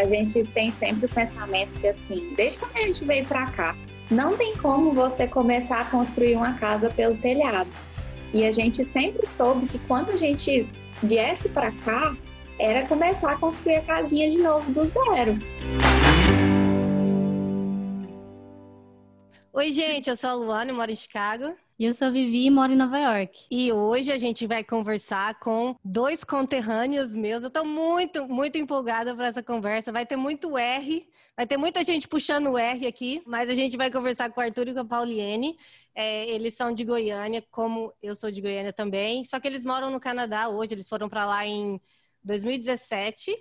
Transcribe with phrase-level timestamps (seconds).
[0.00, 3.76] a gente tem sempre o pensamento que, assim, desde quando a gente veio para cá,
[4.10, 7.68] não tem como você começar a construir uma casa pelo telhado.
[8.32, 10.66] E a gente sempre soube que quando a gente
[11.02, 12.16] viesse para cá,
[12.58, 15.38] era começar a construir a casinha de novo do zero.
[19.52, 21.54] Oi, gente, eu sou a Luana, moro em Chicago.
[21.80, 23.46] E eu sou Vivi e moro em Nova York.
[23.50, 27.42] E hoje a gente vai conversar com dois conterrâneos meus.
[27.42, 29.90] Eu estou muito, muito empolgada para essa conversa.
[29.90, 33.78] Vai ter muito R, vai ter muita gente puxando o R aqui, mas a gente
[33.78, 35.56] vai conversar com o Arthur e com a Pauliene.
[35.94, 39.24] É, eles são de Goiânia, como eu sou de Goiânia também.
[39.24, 41.80] Só que eles moram no Canadá hoje, eles foram para lá em
[42.22, 43.34] 2017.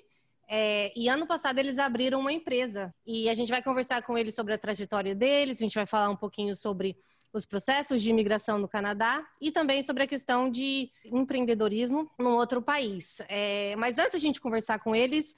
[0.47, 2.95] É, e ano passado eles abriram uma empresa.
[3.05, 6.09] E a gente vai conversar com eles sobre a trajetória deles, a gente vai falar
[6.09, 6.95] um pouquinho sobre
[7.33, 12.61] os processos de imigração no Canadá e também sobre a questão de empreendedorismo num outro
[12.61, 13.21] país.
[13.27, 15.35] É, mas antes a gente conversar com eles,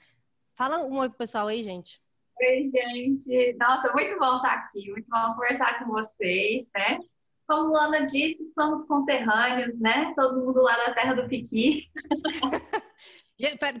[0.54, 2.00] fala um oi pro pessoal aí, gente.
[2.40, 3.56] Oi, gente.
[3.58, 6.98] Nossa, muito bom estar aqui, muito bom conversar com vocês, né?
[7.46, 10.12] Como Luana disse, somos conterrâneos, né?
[10.16, 11.88] Todo mundo lá da terra do Piqui.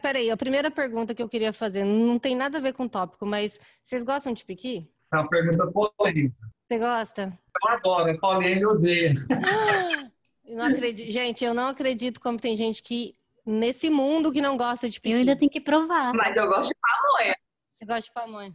[0.02, 2.88] Peraí, a primeira pergunta que eu queria fazer não tem nada a ver com o
[2.88, 4.90] tópico, mas vocês gostam de piqui?
[5.12, 6.34] É uma pergunta polêmica.
[6.72, 7.38] Você gosta?
[7.62, 9.12] Eu adoro, Paulinho odeia.
[10.42, 11.10] Eu não acredito.
[11.10, 13.14] Gente, eu não acredito como tem gente que
[13.44, 15.12] nesse mundo que não gosta de piqui.
[15.14, 16.12] Eu ainda tenho que provar.
[16.14, 17.36] Mas eu gosto de pamonha.
[17.74, 18.54] Você gosta de pamonha?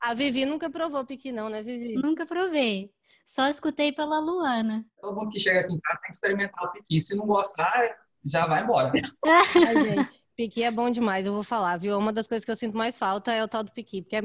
[0.00, 1.94] A Vivi nunca provou piqui não, né, Vivi?
[1.94, 2.92] Nunca provei.
[3.24, 4.84] Só escutei pela Luana.
[5.00, 7.00] Todo mundo que chega aqui em casa tem que experimentar o piqui.
[7.00, 8.92] Se não gostar, já vai embora.
[9.24, 11.96] Ai, gente, piqui é bom demais, eu vou falar, viu?
[11.96, 14.22] Uma das coisas que eu sinto mais falta é o tal do piqui, porque é,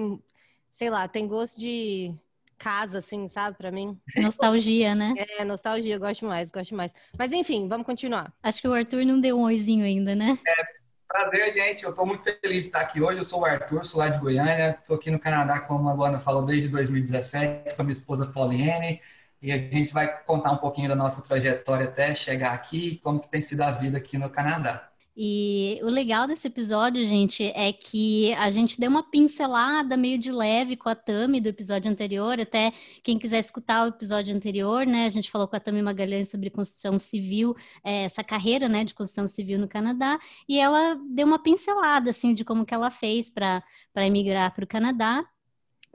[0.71, 2.15] sei lá, tem gosto de
[2.59, 3.97] casa, assim, sabe, para mim.
[4.17, 5.13] Nostalgia, né?
[5.39, 6.93] É, nostalgia, eu gosto mais, gosto mais.
[7.17, 8.33] Mas enfim, vamos continuar.
[8.43, 10.37] Acho que o Arthur não deu um oizinho ainda, né?
[10.45, 10.63] É,
[11.07, 11.83] prazer, gente.
[11.83, 13.19] Eu tô muito feliz de estar aqui hoje.
[13.19, 14.77] Eu sou o Arthur, sou lá de Goiânia.
[14.85, 19.01] Tô aqui no Canadá, como a Luana falou, desde 2017, com a minha esposa Pauliene.
[19.41, 23.29] E a gente vai contar um pouquinho da nossa trajetória até chegar aqui, como que
[23.29, 24.88] tem sido a vida aqui no Canadá.
[25.21, 30.31] E o legal desse episódio, gente, é que a gente deu uma pincelada meio de
[30.31, 32.39] leve com a Tami do episódio anterior.
[32.39, 32.71] Até
[33.03, 35.03] quem quiser escutar o episódio anterior, né?
[35.03, 37.53] A gente falou com a Tami Magalhães sobre construção civil,
[37.83, 40.17] é, essa carreira, né, de construção civil no Canadá.
[40.47, 43.61] E ela deu uma pincelada, assim, de como que ela fez para
[43.97, 45.25] emigrar para o Canadá.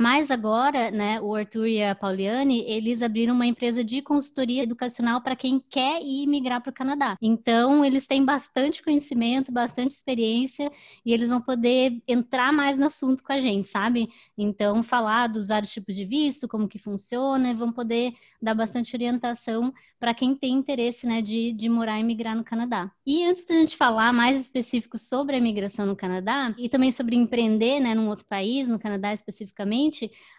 [0.01, 5.21] Mas agora, né, o Arthur e a Pauliane, eles abriram uma empresa de consultoria educacional
[5.21, 7.17] para quem quer ir migrar para o Canadá.
[7.23, 10.71] Então, eles têm bastante conhecimento, bastante experiência
[11.05, 14.09] e eles vão poder entrar mais no assunto com a gente, sabe?
[14.37, 18.13] Então, falar dos vários tipos de visto, como que funciona, e vão poder
[18.43, 22.91] dar bastante orientação para quem tem interesse, né, de, de morar e migrar no Canadá.
[23.07, 27.17] E antes da gente falar mais específico sobre a imigração no Canadá e também sobre
[27.17, 29.84] empreender, né, num outro país, no Canadá especificamente,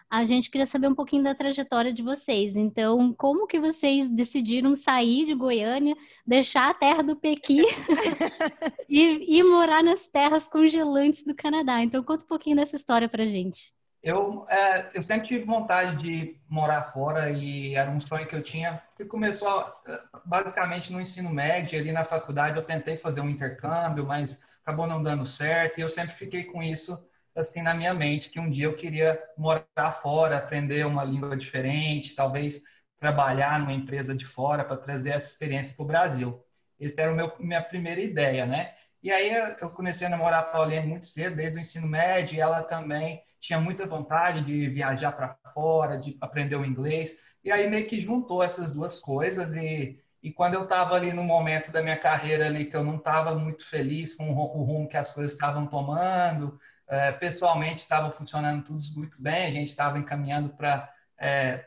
[0.08, 2.54] a gente queria saber um pouquinho da trajetória de vocês.
[2.56, 7.62] Então, como que vocês decidiram sair de Goiânia, deixar a terra do Pequi
[8.88, 11.82] e, e morar nas terras congelantes do Canadá?
[11.82, 13.74] Então, conta um pouquinho dessa história pra gente.
[14.02, 18.42] Eu, é, eu sempre tive vontade de morar fora e era um sonho que eu
[18.42, 18.80] tinha.
[18.96, 19.64] Que começou
[20.24, 25.02] basicamente no ensino médio, ali na faculdade eu tentei fazer um intercâmbio, mas acabou não
[25.02, 27.04] dando certo e eu sempre fiquei com isso
[27.40, 32.14] assim na minha mente que um dia eu queria morar fora, aprender uma língua diferente,
[32.14, 32.62] talvez
[32.98, 36.44] trabalhar numa empresa de fora para trazer essa experiência para o Brasil.
[36.80, 38.74] Essa era a minha primeira ideia, né?
[39.02, 39.30] E aí
[39.60, 43.22] eu comecei a namorar a Pauline muito cedo, desde o ensino médio, e ela também
[43.40, 47.18] tinha muita vontade de viajar para fora, de aprender o inglês.
[47.44, 51.22] E aí meio que juntou essas duas coisas e, e quando eu estava ali no
[51.22, 54.96] momento da minha carreira ali que eu não estava muito feliz com o rumo que
[54.96, 56.58] as coisas estavam tomando,
[56.88, 61.64] é, pessoalmente estava funcionando tudo muito bem, a gente estava encaminhando para é,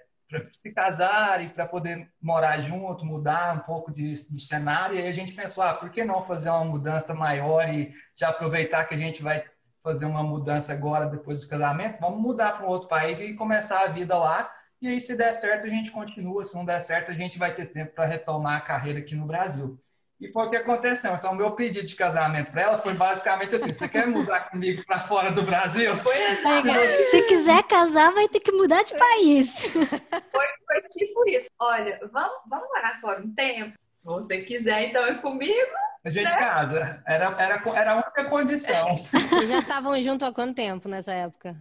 [0.53, 4.95] se casar e para poder morar junto, mudar um pouco de, do cenário.
[4.95, 8.29] E aí a gente pensou, ah, por que não fazer uma mudança maior e já
[8.29, 9.43] aproveitar que a gente vai
[9.81, 13.81] fazer uma mudança agora, depois do casamento, vamos mudar para um outro país e começar
[13.81, 14.51] a vida lá.
[14.81, 16.43] E aí, se der certo, a gente continua.
[16.43, 19.25] Se não der certo, a gente vai ter tempo para retomar a carreira aqui no
[19.25, 19.81] Brasil.
[20.19, 21.13] E foi o que aconteceu.
[21.13, 25.07] Então, meu pedido de casamento para ela foi basicamente assim: você quer mudar comigo para
[25.07, 25.95] fora do Brasil?
[25.97, 27.09] Foi assim.
[27.09, 29.61] Se quiser casar, vai ter que mudar de país.
[29.61, 31.47] Foi, foi tipo isso.
[31.57, 33.77] Olha, vamos, vamos morar fora um tempo?
[33.91, 35.71] Se você quiser, então é comigo.
[36.03, 36.37] A gente né?
[36.37, 37.01] casa.
[37.05, 38.95] Era, era, era a única condição.
[38.97, 41.55] Vocês já estavam juntos há quanto tempo nessa época?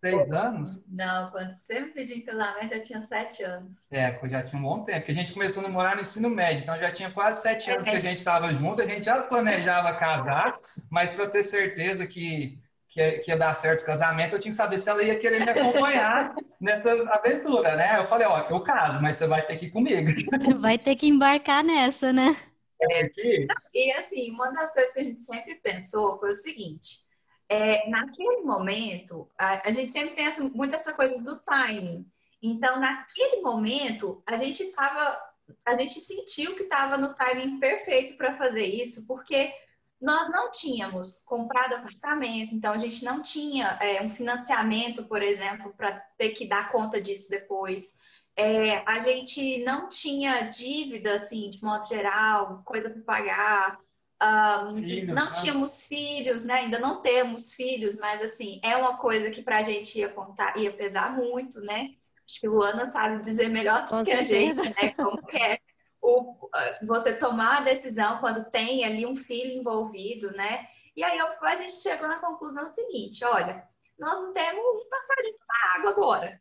[0.00, 0.84] Seis anos?
[0.88, 3.72] Não, quando sempre pedi em casamento, eu tinha sete anos.
[3.90, 6.62] É, já tinha um bom tempo, porque a gente começou a namorar no ensino médio,
[6.62, 9.96] então já tinha quase sete anos que a gente estava junto, a gente já planejava
[9.98, 10.58] casar,
[10.90, 12.58] mas para ter certeza que,
[12.90, 15.40] que, que ia dar certo o casamento, eu tinha que saber se ela ia querer
[15.40, 17.98] me acompanhar nessa aventura, né?
[17.98, 20.10] Eu falei, ó, eu caso, mas você vai ter que ir comigo.
[20.60, 22.36] Vai ter que embarcar nessa, né?
[22.80, 23.46] É que...
[23.74, 27.05] E assim, uma das coisas que a gente sempre pensou foi o seguinte:
[27.48, 32.06] é, naquele momento, a, a, gente sempre tem essa, muito essa coisa do timing.
[32.42, 35.18] Então, naquele momento, a gente estava,
[35.64, 39.52] a gente sentiu que estava no timing perfeito para fazer isso, porque
[40.00, 45.72] nós não tínhamos comprado apartamento, então a gente não tinha é, um financiamento, por exemplo,
[45.74, 47.92] para ter que dar conta disso depois.
[48.36, 53.78] É, a gente não tinha dívida, assim, de modo geral, coisa para pagar.
[54.22, 55.32] Um, filhos, não né?
[55.40, 56.54] tínhamos filhos, né?
[56.54, 60.56] Ainda não temos filhos, mas assim, é uma coisa que para a gente ia contar,
[60.56, 61.90] ia pesar muito, né?
[62.26, 64.60] Acho que Luana sabe dizer melhor do que certeza.
[64.60, 64.94] a gente, né?
[64.96, 65.58] Como é
[66.00, 66.48] o,
[66.86, 70.66] você tomar a decisão quando tem ali um filho envolvido, né?
[70.96, 73.62] E aí a gente chegou na conclusão seguinte: olha,
[73.98, 76.40] nós não temos um passarinho na água agora.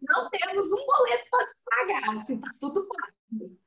[0.00, 3.58] Não temos um boleto para pagar, assim, tá tudo pago.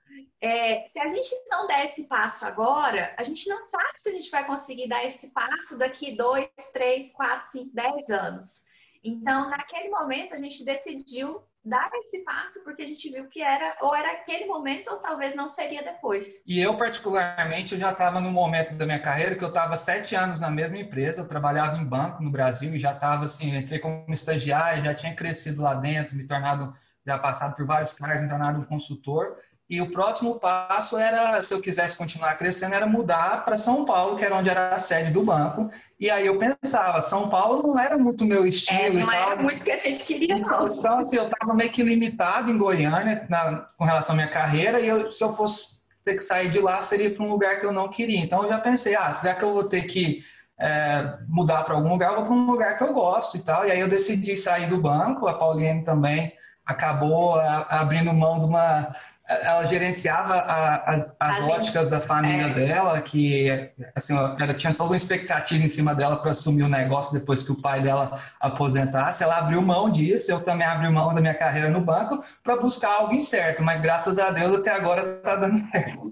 [0.41, 4.11] É, se a gente não der esse passo agora, a gente não sabe se a
[4.11, 8.63] gente vai conseguir dar esse passo daqui dois, três, quatro, cinco, dez anos.
[9.03, 13.77] Então, naquele momento, a gente decidiu dar esse passo porque a gente viu que era
[13.81, 16.43] ou era aquele momento ou talvez não seria depois.
[16.45, 20.13] E eu particularmente eu já estava no momento da minha carreira que eu estava sete
[20.13, 23.79] anos na mesma empresa, eu trabalhava em banco no Brasil e já estava assim, entrei
[23.79, 26.75] como estagiário, já tinha crescido lá dentro, me tornado
[27.05, 29.37] já passado por vários cargos, me tornado um consultor
[29.69, 34.15] e o próximo passo era, se eu quisesse continuar crescendo, era mudar para São Paulo,
[34.17, 35.71] que era onde era a sede do banco.
[35.99, 38.99] E aí eu pensava, São Paulo não era muito meu estilo.
[38.99, 40.67] É, não era muito que a gente queria, não.
[40.67, 44.81] Então, assim, eu estava meio que limitado em Goiânia na, com relação à minha carreira,
[44.81, 47.65] e eu, se eu fosse ter que sair de lá, seria para um lugar que
[47.65, 48.19] eu não queria.
[48.19, 50.23] Então eu já pensei, ah, será que eu vou ter que
[50.59, 52.09] é, mudar para algum lugar?
[52.09, 53.65] Eu vou para um lugar que eu gosto e tal.
[53.65, 56.33] E aí eu decidi sair do banco, a Pauline também
[56.65, 58.93] acabou abrindo mão de uma
[59.41, 62.53] ela gerenciava a, a, as óticas da família é.
[62.53, 63.49] dela, que
[63.95, 67.51] assim, ela tinha toda uma expectativa em cima dela para assumir o negócio depois que
[67.51, 69.23] o pai dela aposentasse.
[69.23, 72.99] Ela abriu mão disso, eu também abri mão da minha carreira no banco para buscar
[72.99, 76.11] algo incerto, mas graças a Deus até agora está dando certo.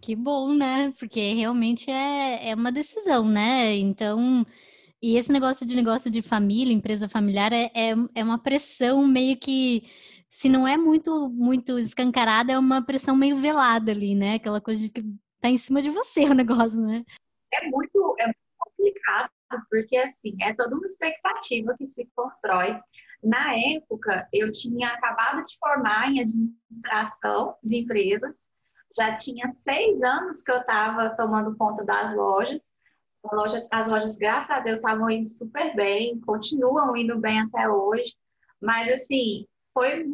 [0.00, 0.92] Que bom, né?
[0.98, 3.74] Porque realmente é, é uma decisão, né?
[3.76, 4.44] Então,
[5.02, 9.36] e esse negócio de negócio de família, empresa familiar, é, é, é uma pressão meio
[9.36, 9.84] que
[10.34, 14.34] se não é muito muito escancarada, é uma pressão meio velada ali, né?
[14.34, 15.00] Aquela coisa de que
[15.40, 17.04] tá em cima de você o negócio, né?
[17.52, 19.30] É muito, é muito complicado,
[19.70, 22.80] porque assim, é toda uma expectativa que se constrói.
[23.22, 28.48] Na época, eu tinha acabado de formar em administração de empresas,
[28.98, 32.74] já tinha seis anos que eu estava tomando conta das lojas.
[33.32, 38.16] Loja, as lojas, graças a Deus, estavam indo super bem, continuam indo bem até hoje.
[38.60, 40.06] Mas, assim, foi,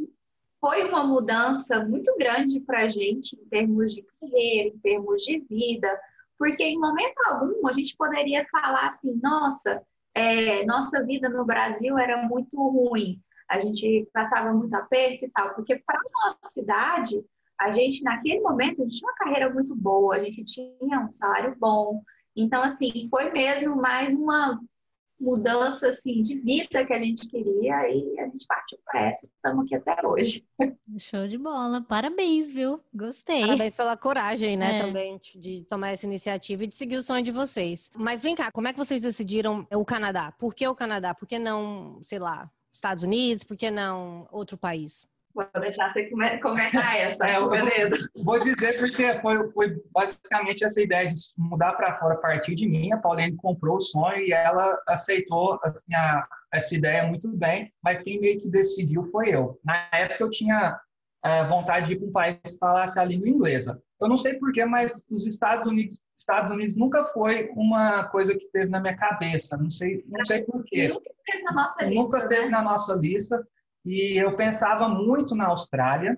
[0.61, 5.39] foi uma mudança muito grande para a gente em termos de carreira, em termos de
[5.41, 6.01] vida,
[6.39, 9.83] porque em momento algum a gente poderia falar assim, nossa,
[10.15, 15.55] é, nossa vida no Brasil era muito ruim, a gente passava muito aperto e tal,
[15.55, 17.23] porque para a nossa cidade,
[17.61, 21.13] a gente naquele momento a gente tinha uma carreira muito boa, a gente tinha um
[21.13, 22.03] salário bom,
[22.35, 24.59] então assim foi mesmo mais uma
[25.21, 29.27] mudança assim de vida que a gente queria e a gente partiu para essa.
[29.27, 30.45] Estamos aqui até hoje.
[30.99, 31.83] Show de bola.
[31.83, 32.81] Parabéns, viu?
[32.93, 33.43] Gostei.
[33.43, 34.83] Parabéns pela coragem, né, é.
[34.83, 37.91] também de tomar essa iniciativa e de seguir o sonho de vocês.
[37.95, 40.33] Mas vem cá, como é que vocês decidiram o Canadá?
[40.33, 41.15] Por que o Canadá?
[41.15, 43.45] Por que não, sei lá, Estados Unidos?
[43.45, 45.07] Por que não outro país?
[45.35, 46.11] Vou deixar você
[46.41, 47.97] comentar essa, é, beleza.
[48.25, 52.69] Vou dizer porque foi, foi, basicamente essa ideia de mudar para fora a partir de
[52.69, 52.93] mim.
[52.93, 58.03] A Pauline comprou o sonho e ela aceitou assim, a, essa ideia muito bem, mas
[58.03, 59.59] quem meio que decidiu foi eu.
[59.65, 60.79] Na época eu tinha
[61.25, 63.81] é, vontade de ir para um país que falasse a língua inglesa.
[64.01, 68.47] Eu não sei porquê, mas os Estados Unidos, Estados Unidos nunca foi uma coisa que
[68.53, 69.57] teve na minha cabeça.
[69.57, 70.89] Não sei, não sei porquê.
[70.89, 72.03] Nunca teve na nossa lista.
[72.03, 72.51] Nunca teve né?
[72.51, 73.49] na nossa lista.
[73.85, 76.17] E eu pensava muito na Austrália,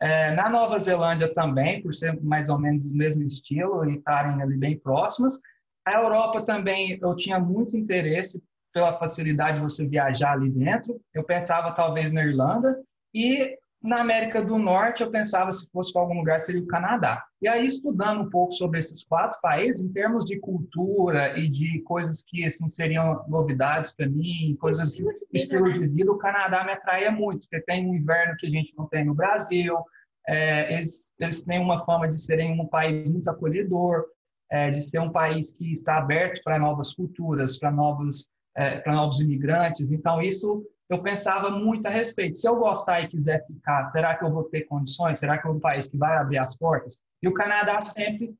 [0.00, 4.42] é, na Nova Zelândia também, por ser mais ou menos o mesmo estilo e estarem
[4.42, 5.40] ali bem próximas.
[5.84, 8.42] A Europa também eu tinha muito interesse
[8.72, 11.00] pela facilidade de você viajar ali dentro.
[11.12, 12.82] Eu pensava talvez na Irlanda
[13.14, 17.24] e na América do Norte, eu pensava se fosse para algum lugar seria o Canadá.
[17.40, 21.80] E aí, estudando um pouco sobre esses quatro países, em termos de cultura e de
[21.82, 26.72] coisas que assim, seriam novidades para mim, coisas de estilo de vida, o Canadá me
[26.72, 29.76] atraía muito, porque tem um inverno que a gente não tem no Brasil,
[30.28, 34.04] é, eles, eles têm uma fama de serem um país muito acolhedor,
[34.50, 38.94] é, de ser um país que está aberto para novas culturas, para novos é, para
[38.94, 39.90] novos imigrantes.
[39.90, 42.36] Então, isso eu pensava muito a respeito.
[42.36, 45.18] Se eu gostar e quiser ficar, será que eu vou ter condições?
[45.18, 47.00] Será que é um país que vai abrir as portas?
[47.22, 48.34] E o Canadá sempre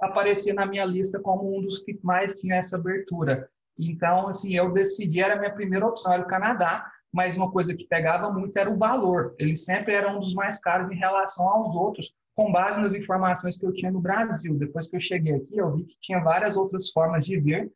[0.00, 3.48] aparecia na minha lista como um dos que mais tinha essa abertura.
[3.78, 7.76] Então, assim, eu decidi, era a minha primeira opção, era o Canadá, mas uma coisa
[7.76, 9.34] que pegava muito era o valor.
[9.38, 13.58] Ele sempre era um dos mais caros em relação aos outros, com base nas informações
[13.58, 14.54] que eu tinha no Brasil.
[14.54, 17.70] Depois que eu cheguei aqui, eu vi que tinha várias outras formas de vir,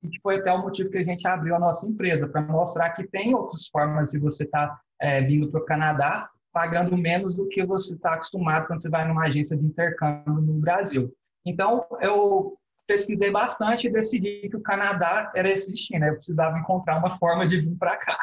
[0.00, 3.06] que foi até o motivo que a gente abriu a nossa empresa, para mostrar que
[3.06, 7.48] tem outras formas de você estar tá, é, vindo para o Canadá, pagando menos do
[7.48, 11.14] que você está acostumado quando você vai numa agência de intercâmbio no Brasil.
[11.44, 12.56] Então, eu
[12.86, 16.04] pesquisei bastante e decidi que o Canadá era esse destino.
[16.04, 18.18] Eu precisava encontrar uma forma de vir para cá.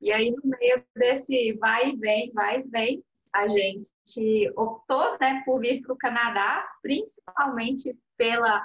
[0.00, 5.42] E aí, no meio desse vai e vem, vai e vem, a gente optou né,
[5.44, 8.64] por vir para o Canadá, principalmente pela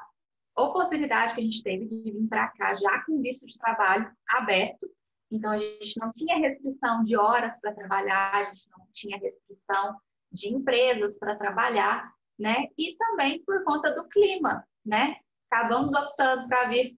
[0.62, 4.90] oportunidade que a gente teve de vir para cá já com visto de trabalho aberto.
[5.32, 9.96] Então, a gente não tinha restrição de horas para trabalhar, a gente não tinha restrição
[10.32, 12.68] de empresas para trabalhar, né?
[12.78, 15.18] E também por conta do clima, né?
[15.52, 16.98] Acabamos optando para vir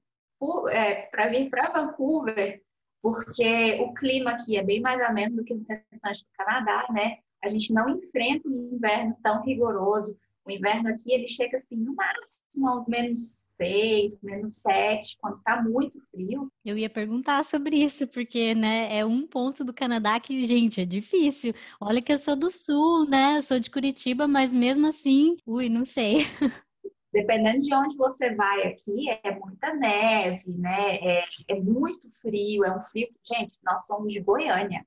[0.69, 2.61] é, para vir para Vancouver,
[3.01, 7.19] porque o clima aqui é bem mais ameno do que no restante do Canadá, né?
[7.43, 11.93] A gente não enfrenta um inverno tão rigoroso, o inverno aqui, ele chega assim, no
[11.93, 16.51] máximo aos menos 6, menos 7, quando tá muito frio.
[16.65, 20.85] Eu ia perguntar sobre isso, porque, né, é um ponto do Canadá que, gente, é
[20.85, 21.53] difícil.
[21.79, 25.69] Olha que eu sou do sul, né, eu sou de Curitiba, mas mesmo assim, ui,
[25.69, 26.17] não sei.
[27.13, 32.75] Dependendo de onde você vai aqui, é muita neve, né, é, é muito frio, é
[32.75, 33.07] um frio...
[33.23, 34.85] Gente, nós somos de Goiânia.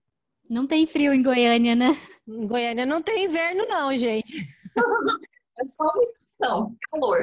[0.49, 1.97] Não tem frio em Goiânia, né?
[2.27, 4.47] Em Goiânia não tem inverno, não, gente.
[5.61, 5.85] É só
[6.41, 7.21] uma calor.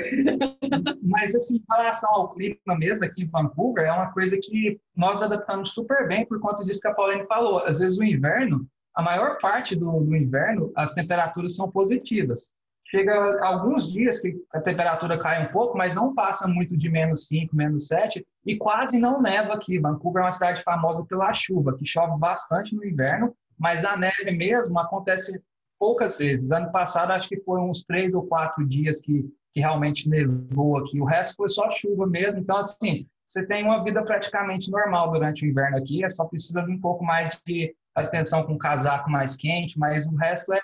[1.02, 5.22] Mas, assim, em relação ao clima mesmo aqui em Vancouver, é uma coisa que nós
[5.22, 7.60] adaptamos super bem por conta disso que a Pauline falou.
[7.60, 12.52] Às vezes o inverno, a maior parte do, do inverno, as temperaturas são positivas.
[12.92, 17.26] Chega alguns dias que a temperatura cai um pouco, mas não passa muito de menos
[17.28, 19.80] 5, menos 7, e quase não neva aqui.
[19.80, 24.32] Vancouver é uma cidade famosa pela chuva, que chove bastante no inverno, mas a neve
[24.32, 25.42] mesmo acontece
[25.82, 26.52] poucas vezes.
[26.52, 31.02] Ano passado, acho que foram uns três ou quatro dias que, que realmente nevou aqui.
[31.02, 32.40] O resto foi só chuva mesmo.
[32.40, 36.06] Então, assim, você tem uma vida praticamente normal durante o inverno aqui.
[36.06, 40.06] É só precisa de um pouco mais de atenção com o casaco mais quente, mas
[40.06, 40.62] o resto é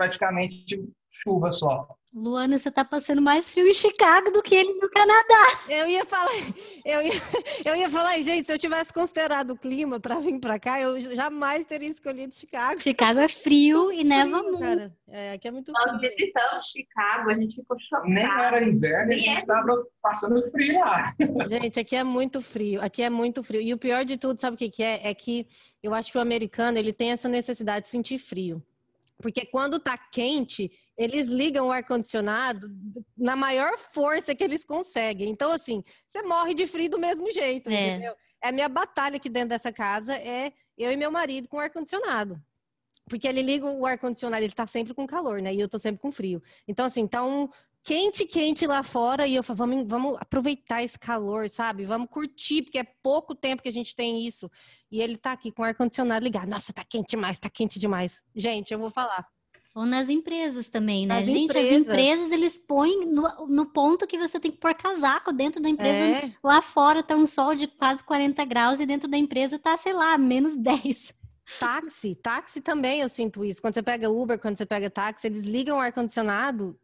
[0.00, 1.86] praticamente chuva só.
[2.12, 5.60] Luana, você tá passando mais frio em Chicago do que eles no Canadá.
[5.68, 6.32] Eu ia falar,
[6.84, 7.12] eu ia,
[7.64, 11.00] eu ia falar, gente, se eu tivesse considerado o clima para vir para cá, eu
[11.14, 12.80] jamais teria escolhido Chicago.
[12.80, 14.58] Chicago é frio e neva muito.
[14.58, 14.92] Cara.
[15.08, 16.00] É, aqui é muito Nós frio.
[16.00, 18.08] visitamos Chicago, a gente ficou chocado.
[18.08, 19.82] Nem era inverno, a gente estava é.
[20.02, 21.14] passando frio lá.
[21.48, 23.60] Gente, aqui é muito frio, aqui é muito frio.
[23.60, 25.08] E o pior de tudo, sabe o que, que é?
[25.08, 25.46] É que
[25.80, 28.60] eu acho que o americano, ele tem essa necessidade de sentir frio.
[29.20, 32.68] Porque quando tá quente, eles ligam o ar-condicionado
[33.16, 35.28] na maior força que eles conseguem.
[35.28, 37.88] Então, assim, você morre de frio do mesmo jeito, é.
[37.90, 38.14] entendeu?
[38.42, 42.40] É a minha batalha aqui dentro dessa casa, é eu e meu marido com ar-condicionado.
[43.08, 45.52] Porque ele liga o ar-condicionado, ele tá sempre com calor, né?
[45.52, 46.42] E eu tô sempre com frio.
[46.66, 47.48] Então, assim, tá um,
[47.82, 51.84] quente, quente lá fora e eu falo, vamos, vamos aproveitar esse calor, sabe?
[51.84, 54.50] Vamos curtir, porque é pouco tempo que a gente tem isso.
[54.90, 56.48] E ele tá aqui com o ar-condicionado ligado.
[56.48, 58.22] Nossa, tá quente demais, tá quente demais.
[58.34, 59.26] Gente, eu vou falar.
[59.74, 61.16] Ou nas empresas também, né?
[61.16, 61.72] Nas Gente, empresas.
[61.72, 65.68] as empresas, eles põem no, no, ponto que você tem que pôr casaco dentro da
[65.68, 66.26] empresa.
[66.26, 66.32] É.
[66.42, 69.92] Lá fora tá um sol de quase 40 graus e dentro da empresa tá, sei
[69.92, 71.14] lá, menos 10.
[71.58, 73.60] Táxi, táxi também eu sinto isso.
[73.60, 76.78] Quando você pega Uber, quando você pega táxi, eles ligam o ar-condicionado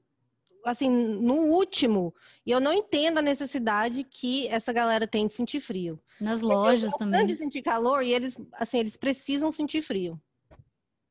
[0.66, 2.12] assim, no último,
[2.44, 5.98] e eu não entendo a necessidade que essa galera tem de sentir frio.
[6.20, 7.24] Nas lojas também.
[7.24, 10.20] de sentir calor e eles, assim, eles precisam sentir frio.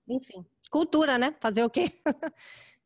[0.07, 1.33] Enfim, cultura, né?
[1.39, 1.91] Fazer o quê?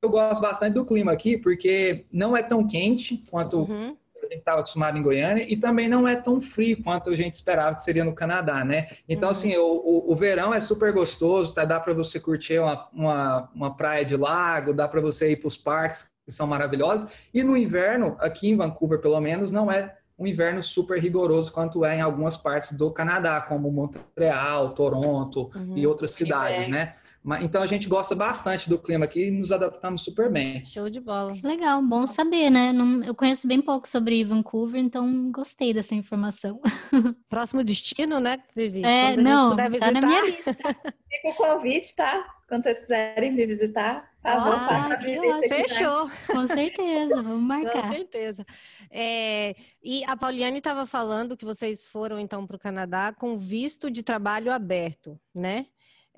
[0.01, 3.97] eu gosto bastante do clima aqui, porque não é tão quente quanto uhum.
[4.15, 7.33] a gente estava acostumado em Goiânia, e também não é tão frio quanto a gente
[7.33, 8.89] esperava que seria no Canadá, né?
[9.07, 9.31] Então, uhum.
[9.31, 11.65] assim, o, o, o, verão é super gostoso, tá?
[11.65, 15.47] dá para você curtir uma, uma, uma praia de lago, dá para você ir para
[15.47, 17.11] os parques que são maravilhosas.
[17.33, 21.83] E no inverno, aqui em Vancouver, pelo menos, não é um inverno super rigoroso quanto
[21.85, 25.77] é em algumas partes do Canadá, como Montreal, Toronto uhum.
[25.77, 26.93] e outras cidades, né?
[27.41, 30.63] Então a gente gosta bastante do clima aqui e nos adaptamos super bem.
[30.65, 31.35] Show de bola.
[31.43, 32.71] Legal, bom saber, né?
[32.71, 36.61] Não, eu conheço bem pouco sobre Vancouver, então gostei dessa informação.
[37.29, 38.83] Próximo destino, né, Vivi?
[38.83, 40.53] É, não, tá na minha lista.
[40.53, 42.25] Fica o convite, tá?
[42.47, 44.99] Quando vocês quiserem me visitar, por favor, ah,
[45.47, 46.09] Fechou.
[46.27, 47.83] Com certeza, vamos marcar.
[47.83, 48.45] Com certeza.
[48.89, 53.91] É, e a Pauliane estava falando que vocês foram então para o Canadá com visto
[53.91, 55.67] de trabalho aberto, né?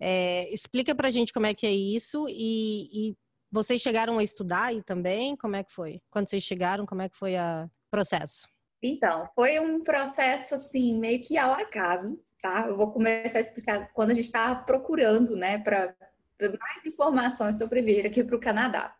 [0.04, 3.16] É, explica para a gente como é que é isso e, e,
[3.52, 5.36] vocês chegaram a estudar aí também?
[5.36, 6.02] Como é que foi?
[6.10, 8.48] Quando vocês chegaram, como é que foi o processo?
[8.82, 12.66] Então, foi um processo assim meio que ao acaso, tá?
[12.68, 15.94] Eu vou começar a explicar quando a gente estava procurando, né, para
[16.42, 18.96] mais informações sobre vir aqui para o Canadá.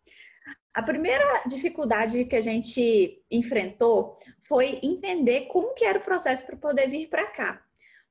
[0.74, 6.58] A primeira dificuldade que a gente enfrentou foi entender como que era o processo para
[6.58, 7.62] poder vir para cá.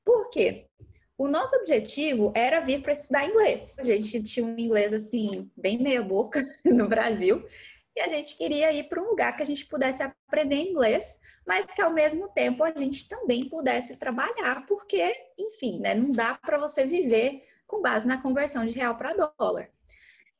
[0.05, 0.67] Por quê?
[1.21, 3.79] O nosso objetivo era vir para estudar inglês.
[3.79, 7.47] A gente tinha um inglês assim bem meia boca no Brasil
[7.95, 11.67] e a gente queria ir para um lugar que a gente pudesse aprender inglês, mas
[11.75, 16.57] que ao mesmo tempo a gente também pudesse trabalhar, porque, enfim, né, não dá para
[16.57, 19.69] você viver com base na conversão de real para dólar.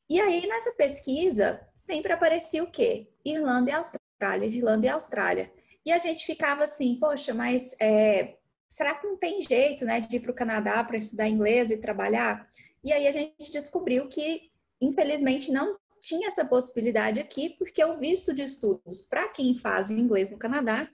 [0.09, 3.07] E aí nessa pesquisa sempre aparecia o quê?
[3.23, 5.53] Irlanda e Austrália, Irlanda e Austrália.
[5.85, 8.37] E a gente ficava assim, poxa, mas é,
[8.71, 11.77] será que não tem jeito, né, de ir para o Canadá para estudar inglês e
[11.77, 12.49] trabalhar?
[12.83, 14.51] E aí a gente descobriu que,
[14.81, 20.31] infelizmente, não tinha essa possibilidade aqui, porque o visto de estudos para quem faz inglês
[20.31, 20.89] no Canadá,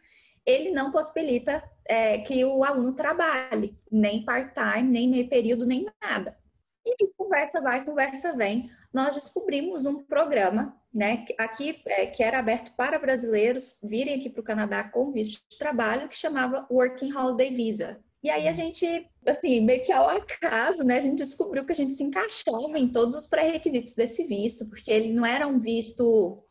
[0.45, 6.37] ele não possibilita é, que o aluno trabalhe, nem part-time, nem meio período, nem nada.
[6.85, 12.73] E conversa vai, conversa vem, nós descobrimos um programa, né, aqui é, que era aberto
[12.75, 17.55] para brasileiros virem aqui para o Canadá com visto de trabalho, que chamava Working Holiday
[17.55, 18.03] Visa.
[18.23, 21.75] E aí a gente, assim, meio que ao acaso, né, a gente descobriu que a
[21.75, 26.43] gente se encaixava em todos os pré-requisitos desse visto, porque ele não era um visto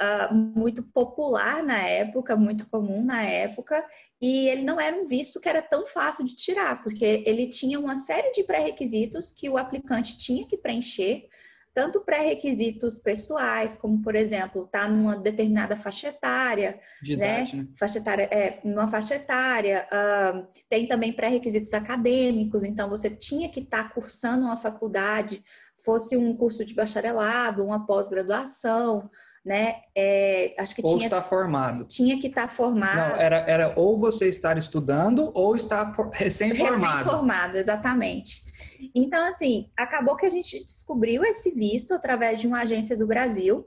[0.00, 3.86] uh, muito popular na época, muito comum na época,
[4.18, 7.78] e ele não era um visto que era tão fácil de tirar, porque ele tinha
[7.78, 11.28] uma série de pré-requisitos que o aplicante tinha que preencher
[11.74, 17.42] tanto pré-requisitos pessoais, como, por exemplo, estar tá numa determinada faixa etária, de né?
[17.42, 17.66] Idade, né?
[17.78, 23.60] Faixa etária, é, numa faixa etária, uh, tem também pré-requisitos acadêmicos, então você tinha que
[23.60, 25.42] estar tá cursando uma faculdade,
[25.82, 29.08] fosse um curso de bacharelado, uma pós-graduação,
[29.44, 29.76] né?
[29.96, 31.84] É, acho que ou tinha, estar formado.
[31.86, 33.14] Tinha que estar tá formado.
[33.14, 36.98] Não, era, era ou você estar estudando ou estar recém-formado.
[36.98, 38.51] Recém-formado, exatamente.
[38.94, 43.66] Então, assim, acabou que a gente descobriu esse visto através de uma agência do Brasil.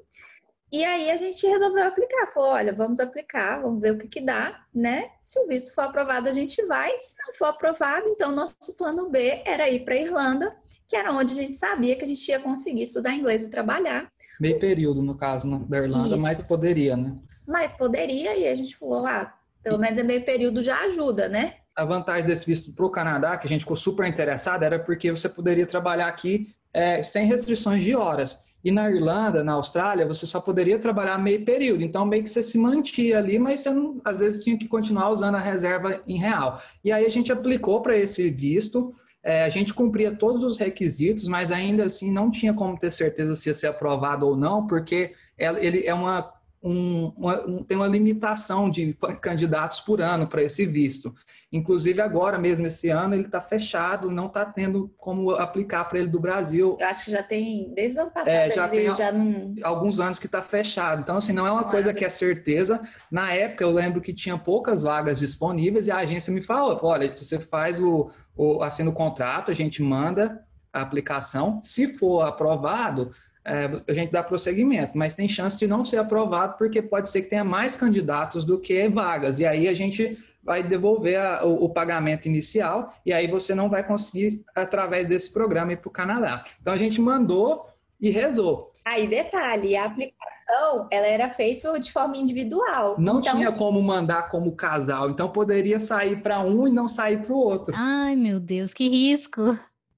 [0.71, 2.27] E aí a gente resolveu aplicar.
[2.33, 5.09] Falou, olha, vamos aplicar, vamos ver o que que dá, né?
[5.21, 6.97] Se o visto for aprovado, a gente vai.
[6.97, 10.55] Se não for aprovado, então nosso plano B era ir para a Irlanda,
[10.87, 14.11] que era onde a gente sabia que a gente ia conseguir estudar inglês e trabalhar.
[14.39, 16.23] Meio período, no caso, da Irlanda, Isso.
[16.23, 17.15] mas poderia, né?
[17.47, 21.55] Mas poderia, e a gente falou, ah, pelo menos é meio período já ajuda, né?
[21.75, 25.11] A vantagem desse visto para o Canadá, que a gente ficou super interessado, era porque
[25.11, 28.43] você poderia trabalhar aqui é, sem restrições de horas.
[28.63, 31.83] E na Irlanda, na Austrália, você só poderia trabalhar meio período.
[31.83, 35.11] Então, meio que você se mantia ali, mas você não, às vezes tinha que continuar
[35.11, 36.59] usando a reserva em real.
[36.83, 38.91] E aí a gente aplicou para esse visto.
[39.21, 43.35] É, a gente cumpria todos os requisitos, mas ainda assim não tinha como ter certeza
[43.35, 46.33] se ia ser aprovado ou não, porque ele é uma
[46.65, 51.13] um, uma, um, tem uma limitação de candidatos por ano para esse visto.
[51.53, 56.07] Inclusive, agora mesmo, esse ano, ele está fechado, não está tendo como aplicar para ele
[56.07, 56.75] do Brasil.
[56.79, 59.53] Eu acho que já tem, desde o ano passado, é, já tem já não...
[59.61, 61.01] alguns anos que está fechado.
[61.01, 61.93] Então, assim, não é uma não coisa é.
[61.93, 62.81] que é certeza.
[63.11, 67.13] Na época, eu lembro que tinha poucas vagas disponíveis e a agência me falou, olha,
[67.13, 71.61] se você faz o, o assina o contrato, a gente manda a aplicação.
[71.61, 73.11] Se for aprovado,
[73.45, 77.21] é, a gente dá prosseguimento, mas tem chance de não ser aprovado porque pode ser
[77.21, 81.65] que tenha mais candidatos do que vagas, e aí a gente vai devolver a, o,
[81.65, 85.91] o, pagamento inicial, e aí você não vai conseguir, através desse programa, ir para o
[85.91, 86.43] Canadá.
[86.61, 87.67] Então a gente mandou
[87.99, 88.71] e rezou.
[88.85, 92.95] Aí, detalhe, a aplicação ela era feita de forma individual.
[92.99, 93.35] Não então...
[93.35, 97.37] tinha como mandar como casal, então poderia sair para um e não sair para o
[97.37, 97.73] outro.
[97.75, 99.57] Ai, meu Deus, que risco!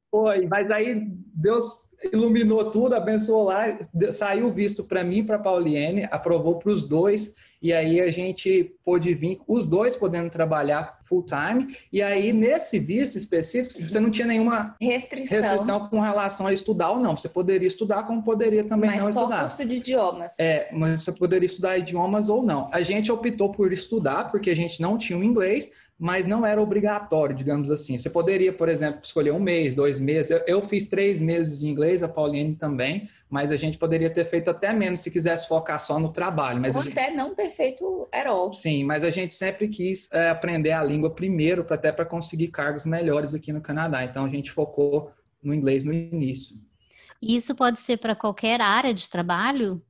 [0.09, 3.65] Foi, mas aí Deus iluminou tudo, abençoou lá,
[4.11, 9.15] saiu visto para mim, para Pauliene, aprovou para os dois, e aí a gente pôde
[9.15, 14.27] vir, os dois podendo trabalhar full time, e aí nesse visto específico, você não tinha
[14.27, 18.91] nenhuma restrição, restrição com relação a estudar ou não, você poderia estudar como poderia também
[18.91, 19.41] mas não estudar.
[19.41, 20.39] curso de idiomas?
[20.39, 22.69] É, mas você poderia estudar idiomas ou não.
[22.71, 26.61] A gente optou por estudar, porque a gente não tinha o inglês, mas não era
[26.61, 27.97] obrigatório, digamos assim.
[27.97, 30.29] Você poderia, por exemplo, escolher um mês, dois meses.
[30.29, 34.25] Eu, eu, fiz três meses de inglês, a Pauline também, mas a gente poderia ter
[34.25, 36.61] feito até menos se quisesse focar só no trabalho.
[36.61, 36.97] Mas Ou gente...
[36.97, 38.53] até não ter feito at all.
[38.53, 42.49] Sim, mas a gente sempre quis é, aprender a língua primeiro, pra, até para conseguir
[42.49, 44.03] cargos melhores aqui no Canadá.
[44.03, 46.57] Então a gente focou no inglês no início.
[47.19, 49.81] E isso pode ser para qualquer área de trabalho?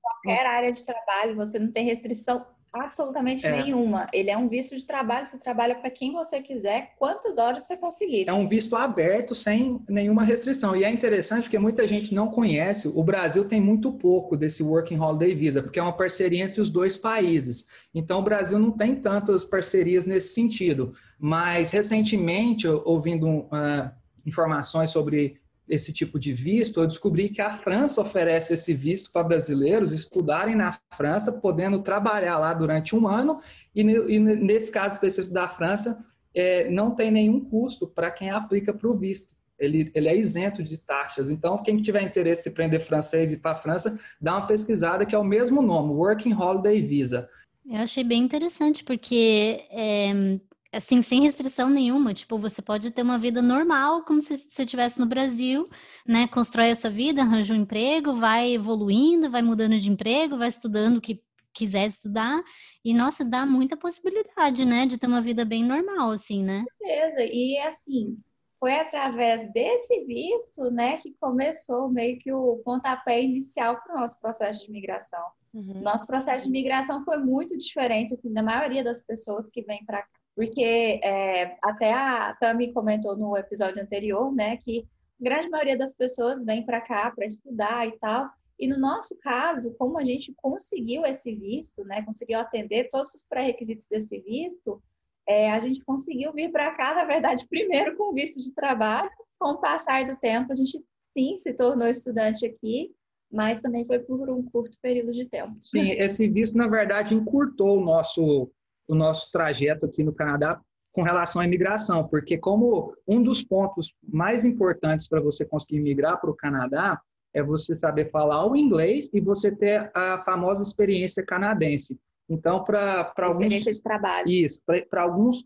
[0.00, 2.46] Qualquer área de trabalho, você não tem restrição
[2.84, 3.62] Absolutamente é.
[3.62, 4.06] nenhuma.
[4.12, 7.76] Ele é um visto de trabalho, você trabalha para quem você quiser, quantas horas você
[7.76, 8.28] conseguir.
[8.28, 10.76] É um visto aberto, sem nenhuma restrição.
[10.76, 12.88] E é interessante porque muita gente não conhece.
[12.88, 16.70] O Brasil tem muito pouco desse Working Holiday Visa, porque é uma parceria entre os
[16.70, 17.66] dois países.
[17.94, 20.92] Então, o Brasil não tem tantas parcerias nesse sentido.
[21.18, 23.90] Mas, recentemente, ouvindo uh,
[24.26, 29.26] informações sobre esse tipo de visto, eu descobri que a França oferece esse visto para
[29.26, 33.40] brasileiros estudarem na França, podendo trabalhar lá durante um ano,
[33.74, 38.72] e, e nesse caso específico da França, é, não tem nenhum custo para quem aplica
[38.72, 39.34] para o visto.
[39.58, 41.30] Ele, ele, é isento de taxas.
[41.30, 45.06] Então, quem tiver interesse em aprender francês e ir para a França, dá uma pesquisada
[45.06, 47.28] que é o mesmo nome, Working Holiday Visa.
[47.68, 50.38] Eu achei bem interessante, porque é,
[50.76, 52.14] assim, sem restrição nenhuma.
[52.14, 55.64] Tipo, você pode ter uma vida normal, como se você estivesse no Brasil,
[56.06, 56.28] né?
[56.28, 60.98] Constrói a sua vida, arranja um emprego, vai evoluindo, vai mudando de emprego, vai estudando
[60.98, 62.42] o que quiser estudar.
[62.84, 64.86] E, nossa, dá muita possibilidade, né?
[64.86, 66.64] De ter uma vida bem normal, assim, né?
[66.78, 67.22] Beleza.
[67.22, 68.18] E, assim,
[68.60, 74.18] foi através desse visto, né, que começou meio que o pontapé inicial para o nosso
[74.20, 75.24] processo de imigração.
[75.52, 75.82] Uhum.
[75.82, 80.02] Nosso processo de imigração foi muito diferente, assim, da maioria das pessoas que vêm para
[80.02, 84.86] cá porque é, até a Tami comentou no episódio anterior, né, que
[85.18, 88.28] a grande maioria das pessoas vem para cá para estudar e tal.
[88.60, 93.24] E no nosso caso, como a gente conseguiu esse visto, né, conseguiu atender todos os
[93.26, 94.82] pré-requisitos desse visto,
[95.26, 99.10] é, a gente conseguiu vir para cá, na verdade, primeiro com visto de trabalho.
[99.38, 102.94] Com o passar do tempo, a gente sim se tornou estudante aqui,
[103.32, 105.56] mas também foi por um curto período de tempo.
[105.62, 108.50] Sim, esse visto, na verdade, encurtou o nosso
[108.88, 110.60] o nosso trajeto aqui no Canadá
[110.92, 116.18] com relação à imigração, porque como um dos pontos mais importantes para você conseguir migrar
[116.18, 117.00] para o Canadá
[117.34, 121.98] é você saber falar o inglês e você ter a famosa experiência canadense.
[122.28, 124.28] Então, para alguns experiência de trabalho.
[124.28, 125.44] Isso, para alguns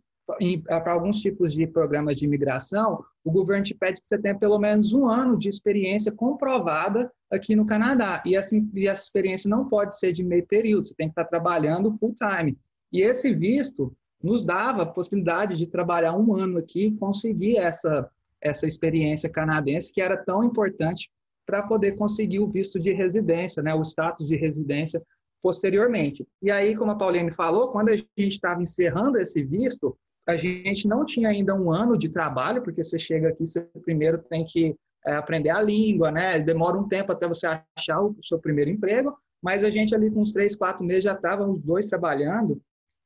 [0.65, 4.61] para alguns tipos de programas de imigração, o governo te pede que você tenha pelo
[4.61, 8.23] menos um ano de experiência comprovada aqui no Canadá.
[8.25, 11.25] E, assim, e essa experiência não pode ser de meio período, você tem que estar
[11.25, 12.57] trabalhando full time.
[12.93, 18.11] E esse visto nos dava a possibilidade de trabalhar um ano aqui e conseguir essa,
[18.41, 21.11] essa experiência canadense que era tão importante
[21.47, 25.03] para poder conseguir o visto de residência, né, o status de residência
[25.43, 26.27] posteriormente.
[26.43, 29.97] E aí, como a Pauline falou, quando a gente estava encerrando esse visto,
[30.29, 34.19] a gente não tinha ainda um ano de trabalho, porque você chega aqui, você primeiro
[34.19, 34.77] tem que
[35.07, 36.39] é, aprender a língua, né?
[36.39, 40.21] Demora um tempo até você achar o seu primeiro emprego, mas a gente ali com
[40.21, 42.61] uns três, quatro meses já estava os dois trabalhando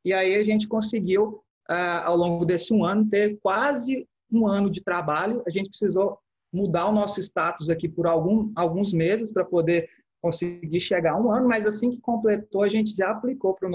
[0.04, 4.70] e aí a gente conseguiu, ah, ao longo desse um ano, ter quase um ano
[4.70, 5.42] de trabalho.
[5.46, 6.18] A gente precisou
[6.52, 9.88] mudar o nosso status aqui por algum, alguns meses para poder
[10.22, 13.68] conseguir chegar a um ano, mas assim que completou, a gente já aplicou para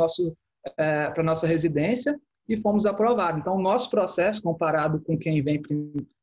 [0.78, 3.40] eh, para nossa residência e fomos aprovados.
[3.40, 5.62] Então, o nosso processo, comparado com quem vem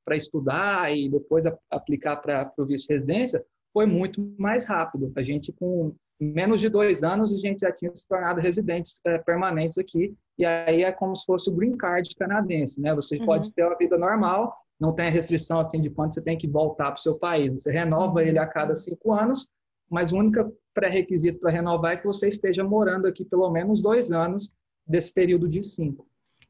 [0.04, 5.12] para estudar e depois aplicar para o visto de residência, foi muito mais rápido.
[5.14, 9.18] A gente, com menos de dois anos a gente já tinha se tornado residentes é,
[9.18, 12.94] permanentes aqui e aí é como se fosse o green card canadense, né?
[12.94, 13.26] Você uhum.
[13.26, 16.46] pode ter uma vida normal, não tem a restrição assim de quando você tem que
[16.46, 17.52] voltar para o seu país.
[17.52, 19.48] Você renova ele a cada cinco anos,
[19.90, 24.10] mas o único pré-requisito para renovar é que você esteja morando aqui pelo menos dois
[24.10, 24.54] anos
[24.86, 26.06] desse período de cinco.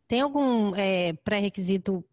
[0.08, 2.04] Tem algum é, pré-requisito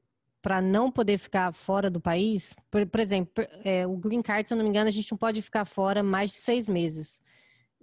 [0.42, 2.56] para não poder ficar fora do país?
[2.70, 5.18] Por, por exemplo, é, o green card, se eu não me engano, a gente não
[5.18, 7.22] pode ficar fora mais de seis meses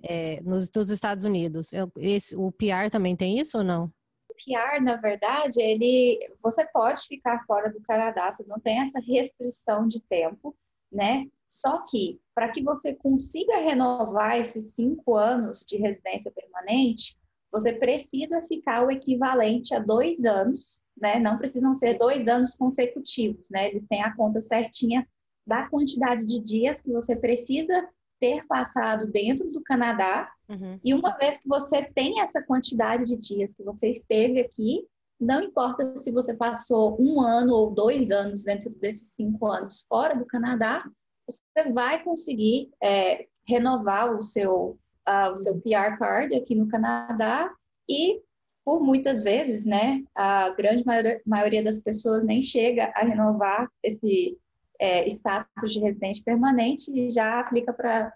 [0.02, 1.70] é, nos, nos, Estados Unidos.
[1.98, 3.84] Esse, o PR também tem isso ou não?
[4.28, 9.00] O PR, na verdade, ele, você pode ficar fora do Canadá, você não tem essa
[9.00, 10.56] restrição de tempo,
[10.90, 11.26] né?
[11.48, 17.16] Só que para que você consiga renovar esses cinco anos de residência permanente,
[17.50, 21.18] você precisa ficar o equivalente a dois anos, né?
[21.18, 23.68] Não precisam ser dois anos consecutivos, né?
[23.68, 25.06] Eles têm a conta certinha
[25.46, 27.88] da quantidade de dias que você precisa
[28.20, 30.30] ter passado dentro do Canadá.
[30.48, 30.78] Uhum.
[30.84, 34.86] E uma vez que você tem essa quantidade de dias que você esteve aqui,
[35.18, 40.14] não importa se você passou um ano ou dois anos dentro desses cinco anos fora
[40.14, 40.84] do Canadá,
[41.26, 44.78] você vai conseguir é, renovar o seu,
[45.08, 47.52] uh, o seu PR card aqui no Canadá
[47.88, 48.22] e
[48.64, 50.84] por muitas vezes, né, a grande
[51.26, 54.38] maioria das pessoas nem chega a renovar esse
[54.80, 58.12] é, status de residente permanente e já aplica para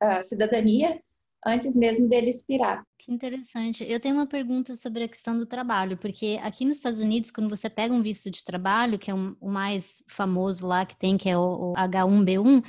[0.00, 0.98] a cidadania
[1.46, 2.82] antes mesmo dele expirar.
[2.98, 3.84] Que interessante.
[3.86, 7.50] Eu tenho uma pergunta sobre a questão do trabalho, porque aqui nos Estados Unidos, quando
[7.50, 11.18] você pega um visto de trabalho, que é um, o mais famoso lá que tem,
[11.18, 12.64] que é o, o H1B1,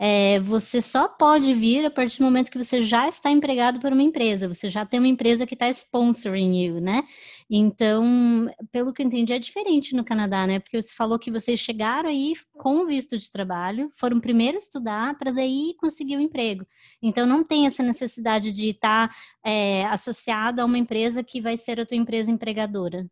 [0.00, 3.92] é, você só pode vir a partir do momento que você já está empregado por
[3.92, 7.02] uma empresa, você já tem uma empresa que está sponsoring you, né?
[7.50, 10.60] Então, pelo que eu entendi, é diferente no Canadá, né?
[10.60, 15.32] Porque você falou que vocês chegaram aí com visto de trabalho, foram primeiro estudar para
[15.32, 16.64] daí conseguir o um emprego.
[17.02, 19.10] Então, não tem essa necessidade de estar
[19.44, 23.04] é, associado a uma empresa que vai ser a tua empresa empregadora.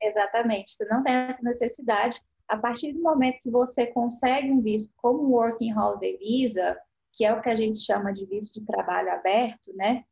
[0.00, 2.20] Exatamente, você não tem essa necessidade.
[2.48, 6.78] A partir do momento que você consegue um visto como Working Holiday Visa,
[7.12, 10.04] que é o que a gente chama de visto de trabalho aberto, né?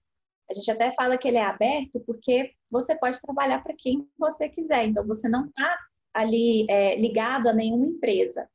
[0.50, 4.48] A gente até fala que ele é aberto porque você pode trabalhar para quem você
[4.48, 4.86] quiser.
[4.86, 5.78] Então, você não está
[6.12, 8.48] ali é, ligado a nenhuma empresa.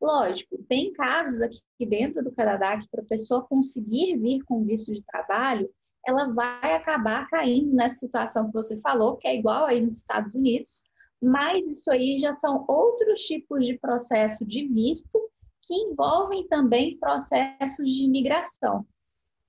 [0.00, 4.92] Lógico, tem casos aqui dentro do Canadá que para a pessoa conseguir vir com visto
[4.92, 5.68] de trabalho,
[6.06, 10.34] ela vai acabar caindo nessa situação que você falou, que é igual aí nos Estados
[10.34, 10.82] Unidos,
[11.22, 15.30] mas isso aí já são outros tipos de processo de visto
[15.62, 18.84] que envolvem também processos de imigração.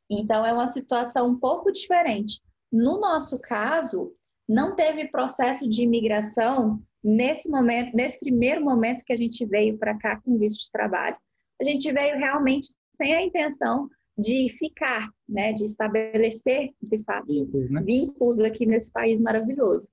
[0.10, 2.40] Então, é uma situação um pouco diferente.
[2.72, 4.14] No nosso caso,
[4.48, 9.98] não teve processo de imigração nesse momento, nesse primeiro momento que a gente veio para
[9.98, 11.18] cá com visto de trabalho.
[11.60, 17.72] A gente veio realmente sem a intenção de ficar, né, de estabelecer, de fato, vínculos,
[17.72, 17.82] né?
[17.82, 19.90] vínculos aqui nesse país maravilhoso.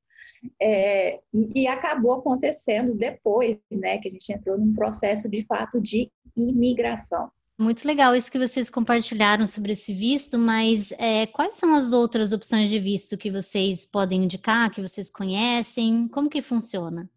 [0.61, 1.21] É,
[1.55, 7.31] e acabou acontecendo depois, né, que a gente entrou num processo de fato de imigração.
[7.59, 12.33] Muito legal isso que vocês compartilharam sobre esse visto, mas é, quais são as outras
[12.33, 16.09] opções de visto que vocês podem indicar, que vocês conhecem?
[16.09, 17.11] Como que funciona?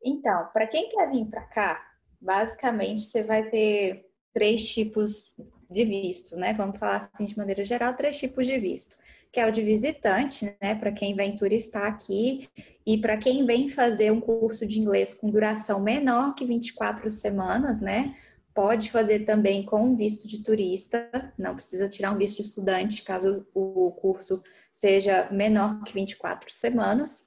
[0.00, 1.84] Então, para quem quer vir para cá,
[2.20, 5.34] basicamente você vai ter três tipos
[5.74, 6.52] de visto, né?
[6.52, 8.96] Vamos falar assim de maneira geral, três tipos de visto,
[9.32, 12.48] que é o de visitante, né, para quem vem turistar aqui
[12.86, 17.80] e para quem vem fazer um curso de inglês com duração menor que 24 semanas,
[17.80, 18.14] né?
[18.54, 23.44] Pode fazer também com visto de turista, não precisa tirar um visto de estudante caso
[23.52, 27.26] o curso seja menor que 24 semanas.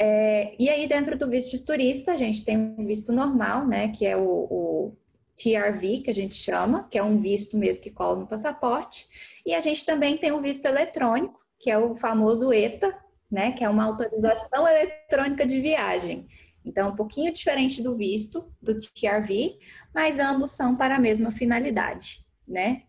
[0.00, 3.88] É, e aí, dentro do visto de turista, a gente tem um visto normal, né,
[3.88, 4.96] que é o, o
[5.36, 9.06] TRV, que a gente chama, que é um visto mesmo que cola no passaporte.
[9.44, 12.96] E a gente também tem um visto eletrônico, que é o famoso ETA,
[13.30, 16.28] né, que é uma autorização eletrônica de viagem.
[16.64, 19.58] Então, um pouquinho diferente do visto, do TRV,
[19.94, 22.84] mas ambos são para a mesma finalidade, né?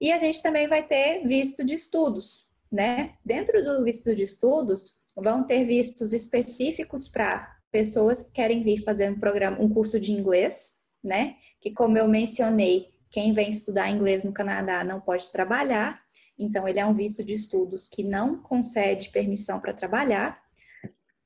[0.00, 3.14] E a gente também vai ter visto de estudos, né?
[3.24, 9.10] Dentro do visto de estudos, vão ter vistos específicos para pessoas que querem vir fazer
[9.10, 10.77] um programa, um curso de inglês,
[11.08, 11.36] né?
[11.60, 16.00] Que como eu mencionei, quem vem estudar inglês no Canadá não pode trabalhar,
[16.38, 20.40] então ele é um visto de estudos que não concede permissão para trabalhar.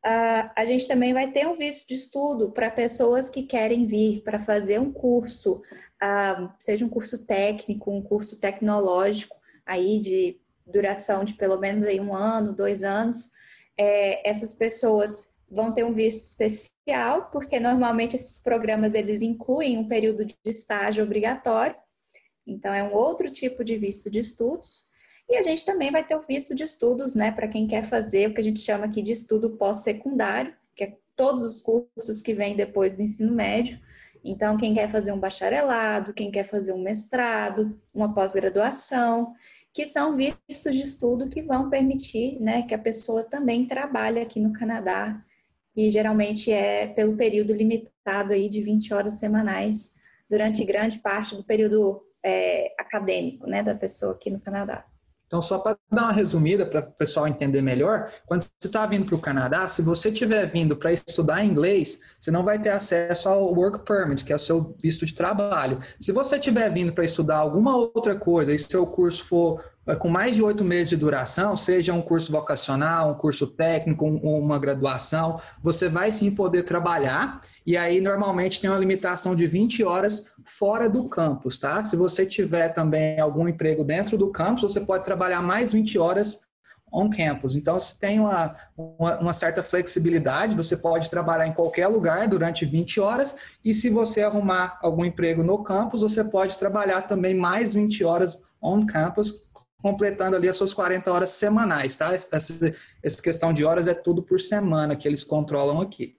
[0.05, 4.23] Uh, a gente também vai ter um visto de estudo para pessoas que querem vir
[4.23, 5.61] para fazer um curso,
[6.03, 12.01] uh, seja um curso técnico, um curso tecnológico, aí de duração de pelo menos aí
[12.01, 13.31] um ano, dois anos.
[13.79, 19.87] É, essas pessoas vão ter um visto especial, porque normalmente esses programas eles incluem um
[19.87, 21.77] período de estágio obrigatório.
[22.47, 24.91] Então é um outro tipo de visto de estudos.
[25.29, 28.29] E a gente também vai ter o visto de estudos, né, para quem quer fazer
[28.29, 32.35] o que a gente chama aqui de estudo pós-secundário, que é todos os cursos que
[32.35, 33.79] vêm depois do ensino médio.
[34.25, 39.27] Então, quem quer fazer um bacharelado, quem quer fazer um mestrado, uma pós-graduação,
[39.73, 44.39] que são vistos de estudo que vão permitir né, que a pessoa também trabalhe aqui
[44.39, 45.25] no Canadá,
[45.75, 49.93] que geralmente é pelo período limitado aí de 20 horas semanais,
[50.29, 54.85] durante grande parte do período é, acadêmico né, da pessoa aqui no Canadá.
[55.33, 59.07] Então, só para dar uma resumida para o pessoal entender melhor, quando você está vindo
[59.07, 63.31] para o Canadá, se você estiver vindo para estudar inglês, você não vai ter acesso
[63.31, 65.81] ao Work Permit, que é o seu visto de trabalho.
[65.99, 70.09] Se você estiver vindo para estudar alguma outra coisa e seu curso for é, com
[70.09, 75.41] mais de oito meses de duração, seja um curso vocacional, um curso técnico, uma graduação,
[75.61, 80.89] você vai sim poder trabalhar e aí normalmente tem uma limitação de 20 horas fora
[80.89, 81.83] do campus, tá?
[81.83, 86.49] Se você tiver também algum emprego dentro do campus, você pode trabalhar mais 20 horas
[86.93, 87.57] on campus.
[87.57, 92.67] Então, você tem uma, uma, uma, certa flexibilidade, você pode trabalhar em qualquer lugar durante
[92.67, 97.73] 20 horas, e se você arrumar algum emprego no campus, você pode trabalhar também mais
[97.73, 99.51] 20 horas on campus
[99.83, 102.15] completando ali as suas 40 horas semanais, tá?
[102.15, 102.29] Essa,
[103.03, 106.17] essa questão de horas é tudo por semana que eles controlam aqui.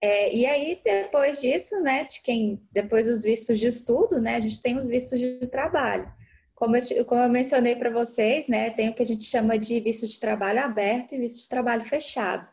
[0.00, 4.40] É, e aí, depois disso, né, de quem, depois dos vistos de estudo, né, a
[4.40, 6.10] gente tem os vistos de trabalho.
[6.54, 9.78] Como eu, como eu mencionei para vocês, né, tem o que a gente chama de
[9.80, 12.48] visto de trabalho aberto e visto de trabalho fechado.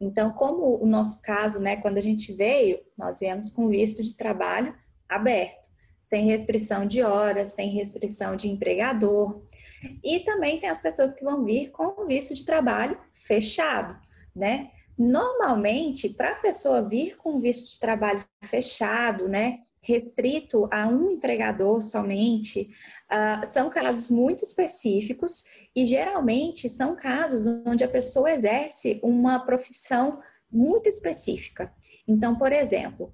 [0.00, 4.14] Então, como o nosso caso, né, quando a gente veio, nós viemos com visto de
[4.14, 4.74] trabalho
[5.08, 5.68] aberto,
[6.08, 9.42] sem restrição de horas, sem restrição de empregador.
[10.02, 13.98] E também tem as pessoas que vão vir com visto de trabalho fechado,
[14.34, 14.70] né?
[15.00, 21.80] Normalmente, para a pessoa vir com visto de trabalho fechado, né, restrito a um empregador
[21.80, 22.68] somente,
[23.10, 25.42] uh, são casos muito específicos
[25.74, 30.20] e geralmente são casos onde a pessoa exerce uma profissão
[30.52, 31.72] muito específica.
[32.06, 33.10] Então, por exemplo,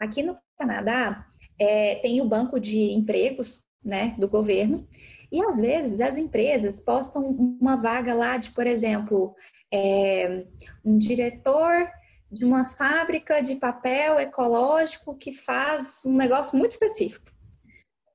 [0.00, 1.26] aqui no Canadá
[1.60, 4.88] é, tem o banco de empregos, né, do governo
[5.30, 9.34] e às vezes as empresas postam uma vaga lá de, por exemplo,
[9.76, 10.44] é,
[10.84, 11.88] um diretor
[12.30, 17.30] de uma fábrica de papel ecológico que faz um negócio muito específico.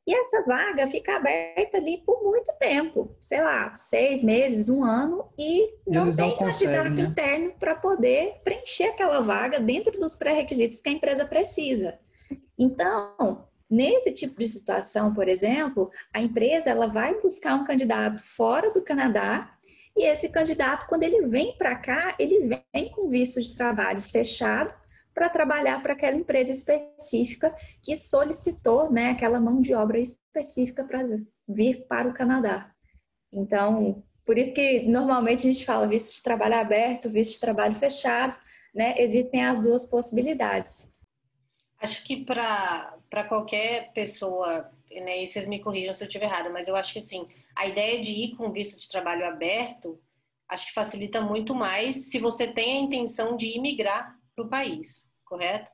[0.06, 5.30] E essa vaga fica aberta ali por muito tempo, sei lá, seis meses, um ano,
[5.38, 7.04] e não Eles tem candidato né?
[7.04, 12.00] interno para poder preencher aquela vaga dentro dos pré-requisitos que a empresa precisa.
[12.58, 18.74] Então, nesse tipo de situação, por exemplo, a empresa ela vai buscar um candidato fora
[18.74, 19.56] do Canadá
[19.96, 24.74] e esse candidato, quando ele vem para cá, ele vem com visto de trabalho fechado
[25.14, 31.02] para trabalhar para aquela empresa específica que solicitou né, aquela mão de obra específica para
[31.48, 32.72] vir para o Canadá.
[33.32, 37.76] Então, por isso que normalmente a gente fala visto de trabalho aberto, visto de trabalho
[37.76, 38.38] fechado,
[38.74, 38.96] né?
[38.98, 40.88] Existem as duas possibilidades.
[41.80, 46.68] Acho que para qualquer pessoa, né, e vocês me corrijam se eu estiver errada, mas
[46.68, 47.28] eu acho que assim,
[47.62, 50.02] a ideia de ir com visto de trabalho aberto,
[50.50, 55.08] acho que facilita muito mais se você tem a intenção de imigrar para o país,
[55.24, 55.70] correto?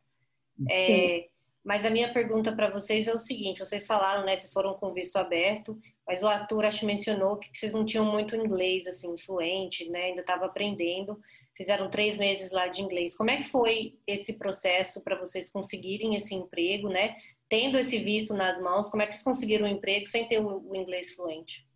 [0.69, 1.30] É,
[1.63, 4.36] mas a minha pergunta para vocês é o seguinte: vocês falaram, né?
[4.36, 8.06] Vocês foram com visto aberto, mas o Arthur acho que mencionou que vocês não tinham
[8.06, 10.06] muito inglês assim fluente, né?
[10.08, 11.17] Ainda estava aprendendo.
[11.56, 13.15] Fizeram três meses lá de inglês.
[13.15, 17.15] Como é que foi esse processo para vocês conseguirem esse emprego, né?
[17.50, 20.39] Tendo esse visto nas mãos, como é que vocês conseguiram o um emprego sem ter
[20.39, 21.66] o inglês fluente?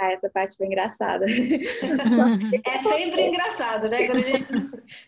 [0.00, 1.26] Ah, essa parte foi engraçada.
[1.28, 4.06] é sempre engraçado, né?
[4.06, 4.52] Quando a gente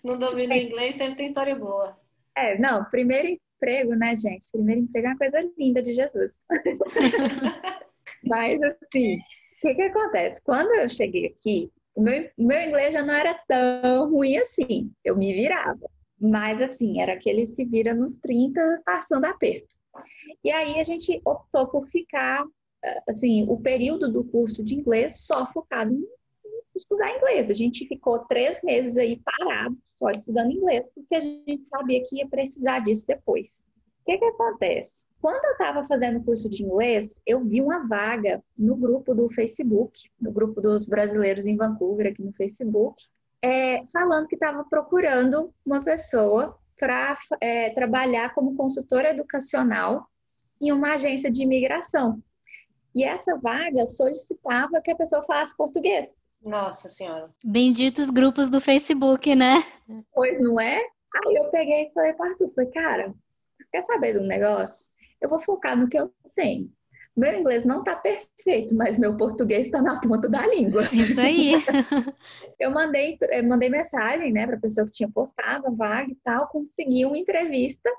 [0.05, 1.99] não domina o inglês, sempre tem história boa.
[2.37, 4.51] É, não, primeiro emprego, né, gente?
[4.53, 6.39] Primeiro emprego é uma coisa linda de Jesus.
[8.23, 10.43] Mas, assim, o que que acontece?
[10.43, 14.93] Quando eu cheguei aqui, o meu, meu inglês já não era tão ruim assim.
[15.03, 15.91] Eu me virava.
[16.21, 19.75] Mas, assim, era aquele se vira nos 30, passando aperto.
[20.45, 22.45] E aí a gente optou por ficar
[23.09, 26.05] assim, o período do curso de inglês só focado em
[26.75, 27.51] estudar inglês.
[27.51, 32.17] A gente ficou três meses aí parado, só estudando inglês, porque a gente sabia que
[32.17, 33.65] ia precisar disso depois.
[34.03, 35.05] O que que acontece?
[35.21, 39.31] Quando eu estava fazendo o curso de inglês, eu vi uma vaga no grupo do
[39.31, 43.05] Facebook, no grupo dos brasileiros em Vancouver, aqui no Facebook,
[43.41, 50.09] é, falando que estava procurando uma pessoa para é, trabalhar como consultora educacional
[50.61, 52.21] em uma agência de imigração.
[52.95, 56.13] E essa vaga solicitava que a pessoa falasse português.
[56.45, 57.31] Nossa Senhora.
[57.45, 59.65] Benditos grupos do Facebook, né?
[60.13, 60.77] Pois não é?
[60.77, 63.15] Aí eu peguei e falei para Arthur, falei, cara,
[63.71, 64.93] quer saber do negócio?
[65.21, 66.71] Eu vou focar no que eu tenho.
[67.15, 70.83] Meu inglês não tá perfeito, mas meu português está na ponta da língua.
[70.93, 71.53] Isso aí.
[72.59, 76.49] eu mandei, eu mandei mensagem, né, para pessoa que tinha postado a vaga e tal,
[76.49, 77.91] consegui uma entrevista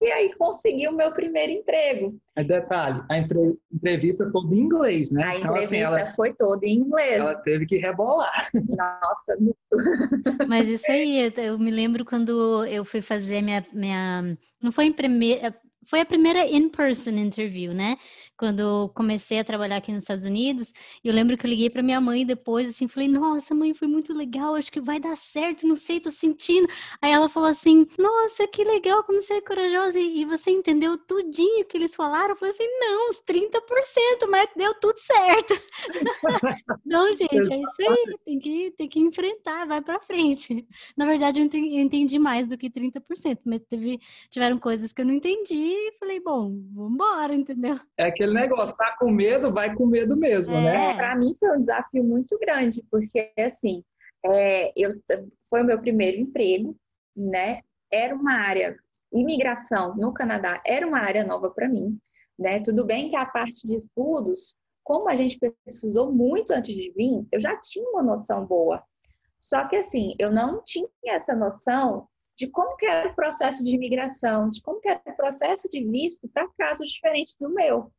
[0.00, 2.14] e aí consegui o meu primeiro emprego.
[2.34, 5.22] É detalhe, a entrevista toda em inglês, né?
[5.22, 7.20] A então, entrevista assim, ela, foi toda em inglês.
[7.20, 8.48] Ela teve que rebolar.
[8.54, 9.36] Nossa,
[10.48, 14.92] Mas isso aí, eu me lembro quando eu fui fazer minha, minha não foi em
[14.92, 15.54] primeira,
[15.86, 17.96] foi a primeira in-person interview, né?
[18.36, 21.82] Quando eu comecei a trabalhar aqui nos Estados Unidos, eu lembro que eu liguei para
[21.82, 25.66] minha mãe depois, assim, falei: Nossa, mãe, foi muito legal, acho que vai dar certo,
[25.66, 26.68] não sei, tô sentindo.
[27.00, 31.64] Aí ela falou assim: Nossa, que legal, como você é corajosa, e, você entendeu tudinho
[31.66, 32.30] que eles falaram?
[32.30, 35.54] Eu falei assim: Não, uns 30%, mas deu tudo certo.
[36.84, 40.66] não, gente, é isso aí, tem que, tem que enfrentar, vai para frente.
[40.96, 41.46] Na verdade, eu
[41.80, 43.98] entendi mais do que 30%, mas teve,
[44.30, 47.78] tiveram coisas que eu não entendi e falei, bom, vamos embora, entendeu?
[47.98, 50.74] É aquele negócio, tá com medo, vai com medo mesmo, né?
[50.74, 50.78] é.
[50.88, 50.94] né?
[50.94, 53.84] Para mim foi um desafio muito grande, porque assim,
[54.24, 54.90] é, eu,
[55.48, 56.76] foi o meu primeiro emprego,
[57.16, 57.60] né?
[57.92, 58.76] Era uma área,
[59.12, 61.98] imigração no Canadá era uma área nova para mim,
[62.38, 62.60] né?
[62.60, 64.54] Tudo bem que a parte de estudos
[64.90, 68.82] como a gente precisou muito antes de vir, eu já tinha uma noção boa.
[69.40, 72.08] Só que assim, eu não tinha essa noção
[72.40, 75.84] de como que era o processo de imigração, de como que era o processo de
[75.84, 77.92] visto para casos diferentes do meu.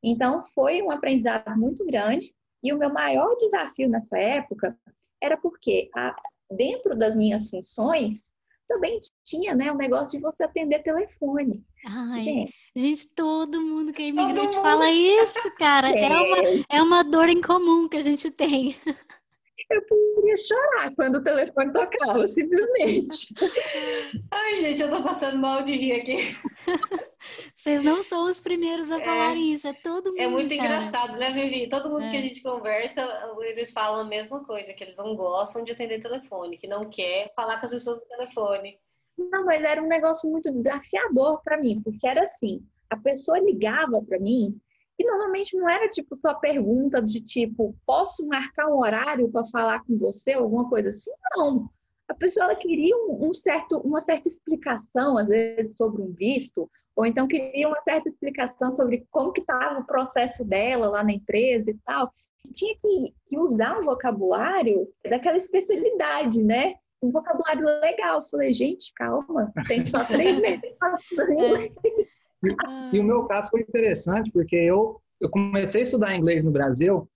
[0.00, 4.78] Então, foi um aprendizado muito grande e o meu maior desafio nessa época
[5.20, 6.14] era porque, a,
[6.48, 8.24] dentro das minhas funções,
[8.68, 11.64] também tinha né, o negócio de você atender telefone.
[11.84, 12.54] Ai, gente.
[12.76, 15.90] gente, todo mundo que é imigrante fala isso, cara.
[15.90, 16.04] É.
[16.04, 18.76] é, uma, é uma dor em comum que a gente tem.
[19.70, 23.34] Eu queria chorar quando o telefone tocava, simplesmente.
[24.30, 26.18] Ai, gente, eu tô passando mal de rir aqui.
[27.54, 30.20] Vocês não são os primeiros a falar é, isso, é todo mundo.
[30.20, 30.76] É muito cara.
[30.76, 31.68] engraçado, né, Vivi?
[31.68, 32.10] Todo mundo é.
[32.10, 33.06] que a gente conversa,
[33.42, 37.32] eles falam a mesma coisa, que eles não gostam de atender telefone, que não quer
[37.34, 38.78] falar com as pessoas no telefone.
[39.16, 44.02] Não, mas era um negócio muito desafiador para mim, porque era assim, a pessoa ligava
[44.02, 44.60] para mim
[45.02, 49.84] e normalmente não era tipo só pergunta de tipo, posso marcar um horário para falar
[49.84, 51.68] com você, alguma coisa assim, não
[52.12, 56.70] a pessoa ela queria um, um, certo, uma certa explicação, às vezes, sobre um visto,
[56.94, 61.12] ou então queria uma certa explicação sobre como que estava o processo dela lá na
[61.12, 62.12] empresa e tal.
[62.52, 66.74] Tinha que, que usar um vocabulário daquela especialidade, né?
[67.02, 68.16] Um vocabulário legal.
[68.16, 70.60] Eu falei, gente, calma, tem só três meses.
[72.44, 76.50] E, e o meu caso foi interessante, porque eu, eu comecei a estudar inglês no
[76.50, 77.08] Brasil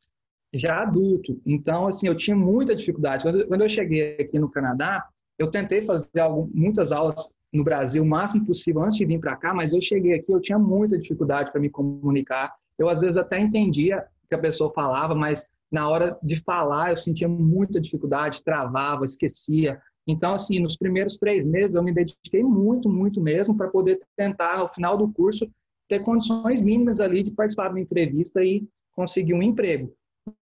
[0.55, 1.41] já adulto.
[1.45, 3.23] Então, assim, eu tinha muita dificuldade.
[3.23, 5.07] Quando, quando eu cheguei aqui no Canadá,
[5.39, 9.37] eu tentei fazer algum, muitas aulas no Brasil o máximo possível antes de vir para
[9.37, 12.55] cá, mas eu cheguei aqui, eu tinha muita dificuldade para me comunicar.
[12.79, 16.91] Eu, às vezes, até entendia o que a pessoa falava, mas na hora de falar,
[16.91, 19.81] eu sentia muita dificuldade, travava, esquecia.
[20.07, 24.59] Então, assim, nos primeiros três meses, eu me dediquei muito, muito mesmo para poder tentar,
[24.59, 25.51] ao final do curso,
[25.89, 29.93] ter condições mínimas ali de participar de uma entrevista e conseguir um emprego.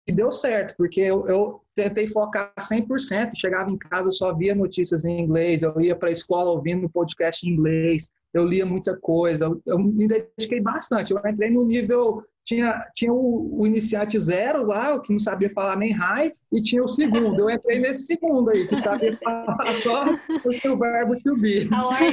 [0.08, 5.04] E deu certo, porque eu, eu tentei focar 100%, chegava em casa, só via notícias
[5.04, 9.46] em inglês, eu ia para a escola ouvindo podcast em inglês, eu lia muita coisa,
[9.46, 11.12] eu, eu, me dediquei bastante.
[11.12, 15.78] Eu entrei no nível, tinha, tinha o, o, iniciante zero lá, que não sabia falar
[15.78, 17.40] nem high, e tinha o segundo.
[17.40, 20.06] Eu entrei nesse segundo aí, que sabia falar só
[20.46, 21.68] o seu verbo to be.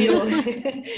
[0.05, 0.23] Eu,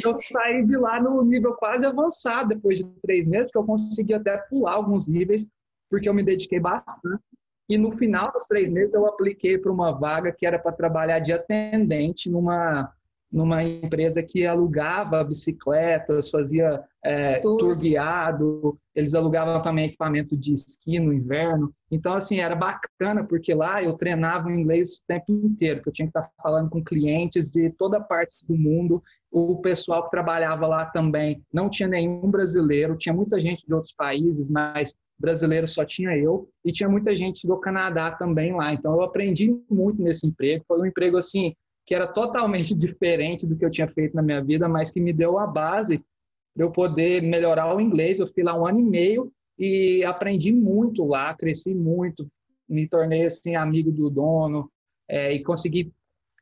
[0.05, 4.15] eu saí de lá no nível quase avançado depois de três meses, porque eu consegui
[4.15, 5.47] até pular alguns níveis
[5.93, 7.23] porque eu me dediquei bastante.
[7.69, 11.19] E no final dos três meses eu apliquei para uma vaga que era para trabalhar
[11.19, 12.91] de atendente numa
[13.33, 21.01] numa empresa que alugava bicicletas, fazia é, tour guiado, eles alugavam também equipamento de esqui
[21.01, 21.73] no inverno.
[21.91, 25.95] Então, assim, era bacana, porque lá eu treinava o inglês o tempo inteiro, porque eu
[25.95, 29.03] tinha que estar falando com clientes de toda parte do mundo.
[29.31, 33.95] O pessoal que trabalhava lá também não tinha nenhum brasileiro, tinha muita gente de outros
[33.95, 38.73] países, mas brasileiro só tinha eu, e tinha muita gente do Canadá também lá.
[38.73, 40.65] Então, eu aprendi muito nesse emprego.
[40.67, 41.55] Foi um emprego, assim,
[41.87, 45.13] que era totalmente diferente do que eu tinha feito na minha vida, mas que me
[45.13, 46.05] deu a base
[46.55, 48.19] para eu poder melhorar o inglês.
[48.19, 52.29] Eu fui lá um ano e meio e aprendi muito lá, cresci muito,
[52.69, 54.71] me tornei assim amigo do dono
[55.09, 55.93] é, e consegui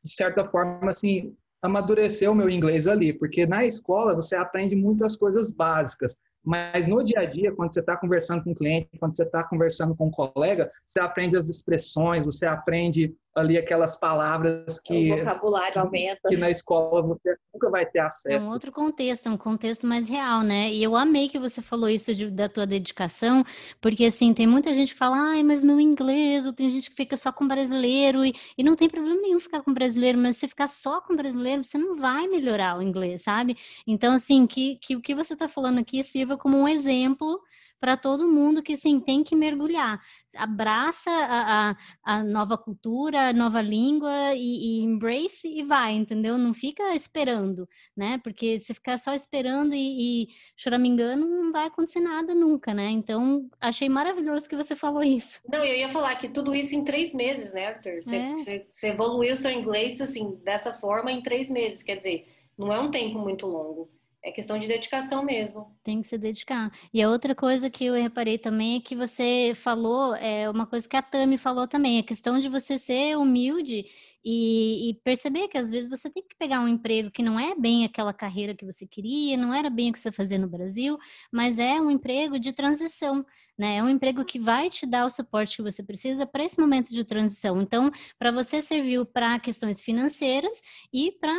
[0.03, 5.15] de certa forma assim amadurecer o meu inglês ali, porque na escola você aprende muitas
[5.15, 9.15] coisas básicas, mas no dia a dia, quando você está conversando com o cliente, quando
[9.15, 14.79] você está conversando com um colega, você aprende as expressões, você aprende ali aquelas palavras
[14.79, 18.45] que o vocabulário aumenta que na escola você nunca vai ter acesso.
[18.45, 20.69] É um outro contexto, é um contexto mais real, né?
[20.69, 23.43] E eu amei que você falou isso de, da tua dedicação,
[23.79, 26.95] porque assim tem muita gente que fala, ai, mas meu inglês, ou tem gente que
[26.95, 30.47] fica só com brasileiro e, e não tem problema nenhum ficar com brasileiro, mas se
[30.47, 33.55] ficar só com brasileiro, você não vai melhorar o inglês, sabe?
[33.87, 37.41] Então assim que, que o que você está falando aqui sirva como um exemplo
[37.81, 39.99] para todo mundo que sim tem que mergulhar.
[40.35, 46.37] Abraça a, a, a nova cultura, a nova língua e, e, embrace e vai, entendeu?
[46.37, 47.67] Não fica esperando,
[47.97, 48.21] né?
[48.23, 52.87] Porque se ficar só esperando e, e choramingando, não vai acontecer nada nunca, né?
[52.91, 55.39] Então, achei maravilhoso que você falou isso.
[55.49, 58.03] Não, eu ia falar que tudo isso em três meses, né, Arthur?
[58.03, 58.65] Você, é.
[58.71, 61.81] você evoluiu seu inglês, assim, dessa forma em três meses.
[61.81, 63.89] Quer dizer, não é um tempo muito longo.
[64.23, 65.75] É questão de dedicação mesmo.
[65.83, 66.71] Tem que se dedicar.
[66.93, 70.87] E a outra coisa que eu reparei também é que você falou, é uma coisa
[70.87, 73.85] que a Tami falou também, a questão de você ser humilde
[74.23, 77.55] e, e, perceber que às vezes você tem que pegar um emprego que não é
[77.55, 80.97] bem aquela carreira que você queria, não era bem o que você fazia no Brasil,
[81.31, 83.25] mas é um emprego de transição,
[83.61, 83.77] né?
[83.77, 86.91] É um emprego que vai te dar o suporte que você precisa para esse momento
[86.91, 87.61] de transição.
[87.61, 90.59] Então, para você serviu para questões financeiras
[90.91, 91.31] e para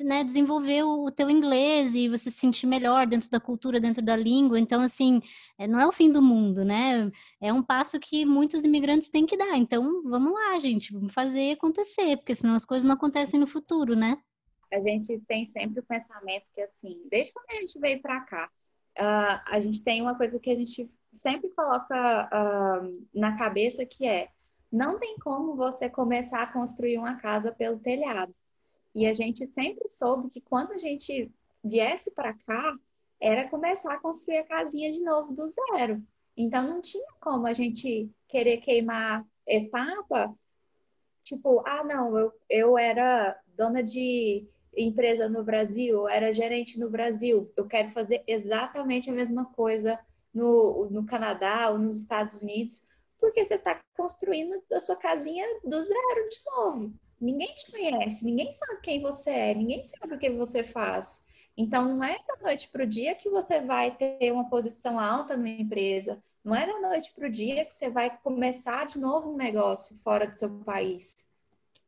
[0.00, 4.16] né, desenvolver o, teu inglês e você se sentir melhor dentro da cultura, dentro da
[4.16, 4.58] língua.
[4.58, 5.22] Então, assim,
[5.56, 7.12] é, não é o fim do mundo, né?
[7.40, 9.56] É um passo que muitos imigrantes têm que dar.
[9.56, 13.94] Então, vamos lá, gente, vamos fazer acontecer, porque senão as coisas não acontecem no futuro,
[13.94, 14.18] né?
[14.72, 18.50] A gente tem sempre o pensamento que, assim, desde quando a gente veio para cá,
[18.98, 24.06] uh, a gente tem uma coisa que a gente sempre coloca uh, na cabeça que
[24.06, 24.28] é
[24.70, 28.34] não tem como você começar a construir uma casa pelo telhado.
[28.94, 31.30] E a gente sempre soube que quando a gente
[31.64, 32.76] viesse para cá,
[33.20, 36.02] era começar a construir a casinha de novo do zero.
[36.36, 40.34] Então não tinha como a gente querer queimar etapa,
[41.24, 44.46] tipo, ah, não, eu, eu era dona de
[44.76, 49.98] empresa no Brasil, era gerente no Brasil, eu quero fazer exatamente a mesma coisa
[50.32, 52.86] no, no Canadá ou nos Estados Unidos,
[53.20, 56.92] porque você está construindo a sua casinha do zero de novo.
[57.20, 61.24] Ninguém te conhece, ninguém sabe quem você é, ninguém sabe o que você faz.
[61.56, 65.36] Então, não é da noite para o dia que você vai ter uma posição alta
[65.36, 66.22] numa empresa.
[66.44, 69.96] Não é da noite para o dia que você vai começar de novo um negócio
[69.98, 71.26] fora do seu país.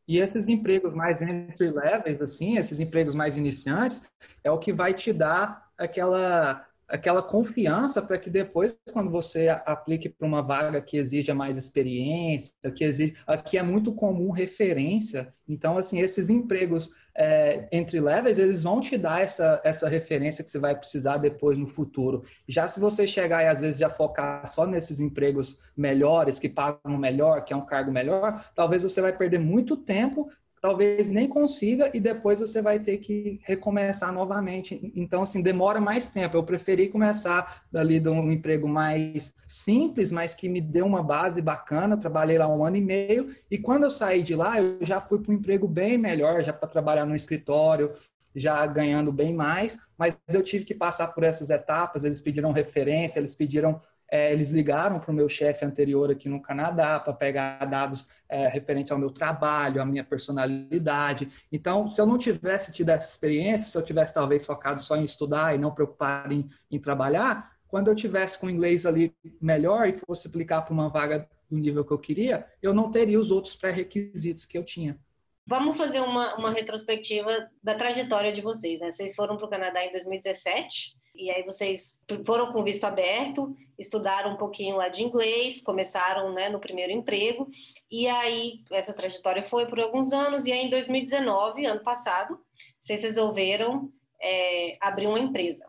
[0.09, 4.11] E esses empregos mais entry levels, assim, esses empregos mais iniciantes,
[4.43, 10.09] é o que vai te dar aquela aquela confiança para que depois, quando você aplique
[10.09, 15.33] para uma vaga que exija mais experiência, que exige, aqui é muito comum referência.
[15.49, 20.51] Então, assim, esses empregos é, entre levels, eles vão te dar essa, essa referência que
[20.51, 22.25] você vai precisar depois no futuro.
[22.49, 26.97] Já se você chegar e às vezes já focar só nesses empregos melhores, que pagam
[26.99, 30.31] melhor, que é um cargo melhor, talvez você vai perder muito tempo
[30.61, 34.93] talvez nem consiga e depois você vai ter que recomeçar novamente.
[34.95, 36.37] Então, assim, demora mais tempo.
[36.37, 41.41] Eu preferi começar ali de um emprego mais simples, mas que me deu uma base
[41.41, 41.97] bacana.
[41.97, 45.19] trabalhei lá um ano e meio e quando eu saí de lá, eu já fui
[45.19, 47.93] para um emprego bem melhor, já para trabalhar no escritório,
[48.35, 52.05] já ganhando bem mais, mas eu tive que passar por essas etapas.
[52.05, 53.81] Eles pediram referência, eles pediram
[54.11, 58.49] é, eles ligaram para o meu chefe anterior aqui no Canadá para pegar dados é,
[58.49, 61.29] referentes ao meu trabalho, à minha personalidade.
[61.53, 65.05] Então, se eu não tivesse tido essa experiência, se eu tivesse talvez focado só em
[65.05, 69.89] estudar e não preocupado em, em trabalhar, quando eu tivesse com o inglês ali melhor
[69.89, 73.31] e fosse aplicar para uma vaga do nível que eu queria, eu não teria os
[73.31, 74.99] outros pré-requisitos que eu tinha.
[75.47, 78.91] Vamos fazer uma, uma retrospectiva da trajetória de vocês, né?
[78.91, 84.33] Vocês foram para o Canadá em 2017, e aí vocês foram com visto aberto, estudaram
[84.33, 87.49] um pouquinho lá de inglês, começaram né, no primeiro emprego,
[87.91, 92.39] e aí essa trajetória foi por alguns anos, e aí em 2019, ano passado,
[92.81, 95.67] vocês resolveram é, abrir uma empresa,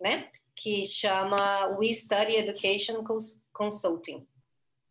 [0.00, 0.28] né?
[0.54, 3.02] Que chama We Study Education
[3.52, 4.26] Consulting.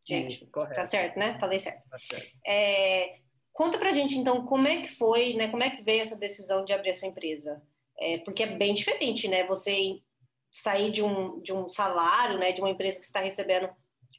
[0.08, 1.38] Gente, Isso, tá certo, né?
[1.40, 1.88] Falei certo.
[1.90, 2.32] Tá certo.
[2.46, 3.20] É,
[3.54, 5.50] conta pra gente, então, como é que foi, né?
[5.50, 7.62] Como é que veio essa decisão de abrir essa empresa?
[8.02, 9.46] É, porque é bem diferente, né?
[9.48, 10.00] Você
[10.52, 12.52] sair de um, de um salário, né?
[12.52, 13.70] De uma empresa que está recebendo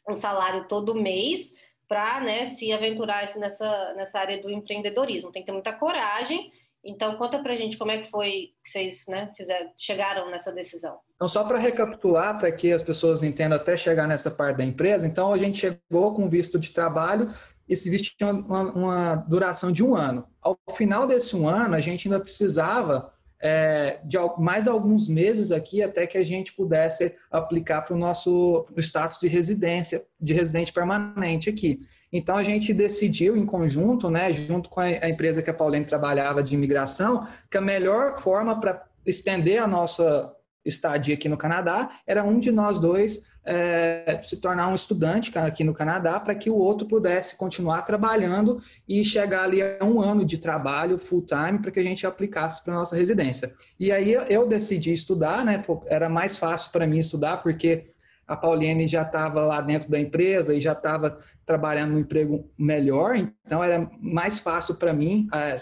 [0.09, 1.53] um salário todo mês
[1.89, 5.31] para né, se aventurar assim, nessa, nessa área do empreendedorismo.
[5.31, 6.51] Tem que ter muita coragem.
[6.85, 10.99] Então, conta pra gente como é que foi que vocês né, fizeram, chegaram nessa decisão.
[11.15, 15.07] Então, só para recapitular, para que as pessoas entendam até chegar nessa parte da empresa,
[15.07, 17.33] então a gente chegou com visto de trabalho,
[17.69, 20.27] esse visto tinha uma, uma duração de um ano.
[20.41, 23.13] Ao final desse um ano, a gente ainda precisava
[23.43, 28.67] é, de mais alguns meses aqui até que a gente pudesse aplicar para o nosso
[28.79, 31.85] status de residência, de residente permanente aqui.
[32.13, 36.43] Então a gente decidiu em conjunto, né, junto com a empresa que a Pauline trabalhava
[36.43, 40.33] de imigração, que a melhor forma para estender a nossa
[40.65, 45.65] estadia aqui no Canadá era um de nós dois é, se tornar um estudante aqui
[45.65, 50.25] no Canadá para que o outro pudesse continuar trabalhando e chegar ali a um ano
[50.25, 53.53] de trabalho full time para que a gente aplicasse para nossa residência.
[53.79, 55.63] E aí eu decidi estudar, né?
[55.87, 57.87] Era mais fácil para mim estudar porque
[58.27, 63.17] a Pauline já estava lá dentro da empresa e já estava trabalhando no emprego melhor,
[63.17, 65.61] então era mais fácil para mim é,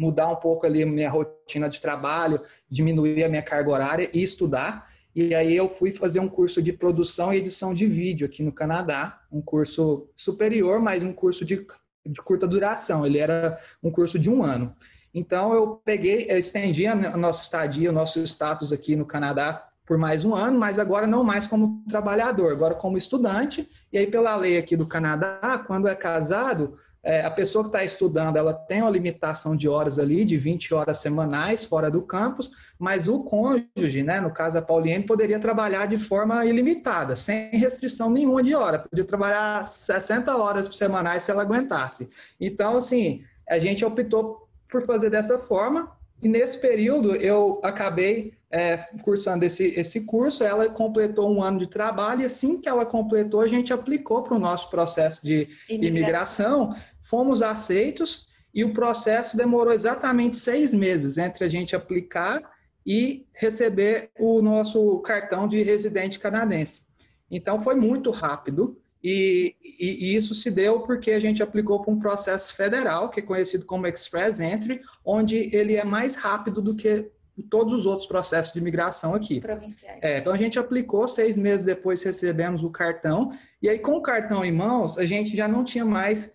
[0.00, 2.40] mudar um pouco ali minha rotina de trabalho,
[2.70, 4.88] diminuir a minha carga horária e estudar.
[5.14, 8.50] E aí eu fui fazer um curso de produção e edição de vídeo aqui no
[8.50, 11.66] Canadá, um curso superior, mas um curso de,
[12.06, 13.04] de curta duração.
[13.04, 14.74] Ele era um curso de um ano.
[15.12, 19.98] Então eu peguei, eu estendi a nossa estadia, o nosso status aqui no Canadá por
[19.98, 23.68] mais um ano, mas agora não mais como trabalhador, agora como estudante.
[23.92, 27.82] E aí pela lei aqui do Canadá, quando é casado, é, a pessoa que está
[27.82, 32.50] estudando, ela tem uma limitação de horas ali, de 20 horas semanais fora do campus,
[32.78, 38.10] mas o cônjuge, né, no caso a Pauliane, poderia trabalhar de forma ilimitada, sem restrição
[38.10, 42.10] nenhuma de hora, podia trabalhar 60 horas semanais se ela aguentasse.
[42.38, 45.90] Então, assim, a gente optou por fazer dessa forma,
[46.22, 51.68] e nesse período eu acabei é, cursando esse, esse curso, ela completou um ano de
[51.68, 55.88] trabalho, e assim que ela completou, a gente aplicou para o nosso processo de imigração.
[55.88, 56.76] imigração,
[57.10, 62.40] fomos aceitos, e o processo demorou exatamente seis meses entre a gente aplicar
[62.86, 66.82] e receber o nosso cartão de residente canadense.
[67.30, 71.92] Então foi muito rápido, e, e, e, isso se deu porque a gente aplicou para
[71.92, 76.76] um processo federal, que é conhecido como Express Entry, onde ele é mais rápido do
[76.76, 77.10] que
[77.48, 79.40] todos os outros processos de imigração aqui.
[79.40, 79.98] Provinciais.
[80.02, 83.32] É, então a gente aplicou, seis meses depois recebemos o cartão,
[83.62, 86.34] e aí com o cartão em mãos, a gente já não tinha mais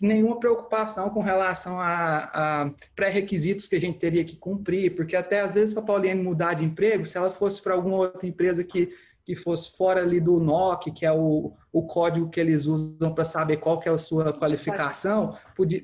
[0.00, 5.40] nenhuma preocupação com relação a, a pré-requisitos que a gente teria que cumprir, porque até
[5.40, 8.64] às vezes para a Pauliane mudar de emprego, se ela fosse para alguma outra empresa
[8.64, 8.92] que
[9.30, 13.24] que fosse fora ali do NOC, que é o, o código que eles usam para
[13.24, 15.36] saber qual que é a sua qualificação,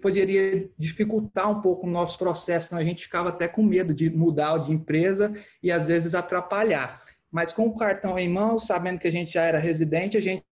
[0.03, 4.11] poderia dificultar um pouco o nosso processo, então a gente ficava até com medo de
[4.11, 5.33] mudar de empresa
[5.63, 7.01] e às vezes atrapalhar.
[7.37, 10.43] Mas com o cartão em mãos, sabendo que a gente já era residente, a gente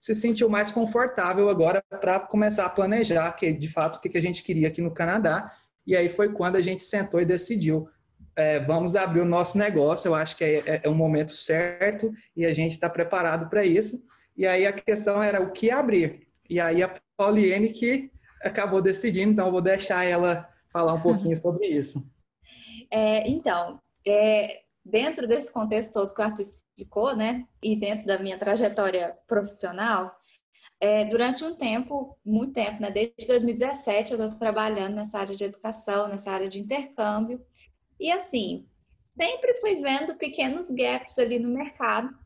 [0.00, 4.22] se sentiu mais confortável agora para começar a planejar, que de fato o que a
[4.22, 5.54] gente queria aqui no Canadá.
[5.86, 7.90] E aí foi quando a gente sentou e decidiu
[8.34, 12.10] é, vamos abrir o nosso negócio, eu acho que é, é, é o momento certo
[12.34, 14.02] e a gente está preparado para isso.
[14.34, 16.20] E aí a questão era o que abrir.
[16.48, 18.10] E aí a Pauliene que
[18.42, 22.10] acabou decidindo, então eu vou deixar ela falar um pouquinho sobre isso.
[22.90, 28.18] É, então, é, dentro desse contexto todo que o Arthur explicou, né, e dentro da
[28.18, 30.16] minha trajetória profissional,
[30.80, 35.44] é, durante um tempo, muito tempo, né, desde 2017 eu estou trabalhando nessa área de
[35.44, 37.44] educação, nessa área de intercâmbio,
[37.98, 38.66] e assim,
[39.14, 42.16] sempre fui vendo pequenos gaps ali no mercado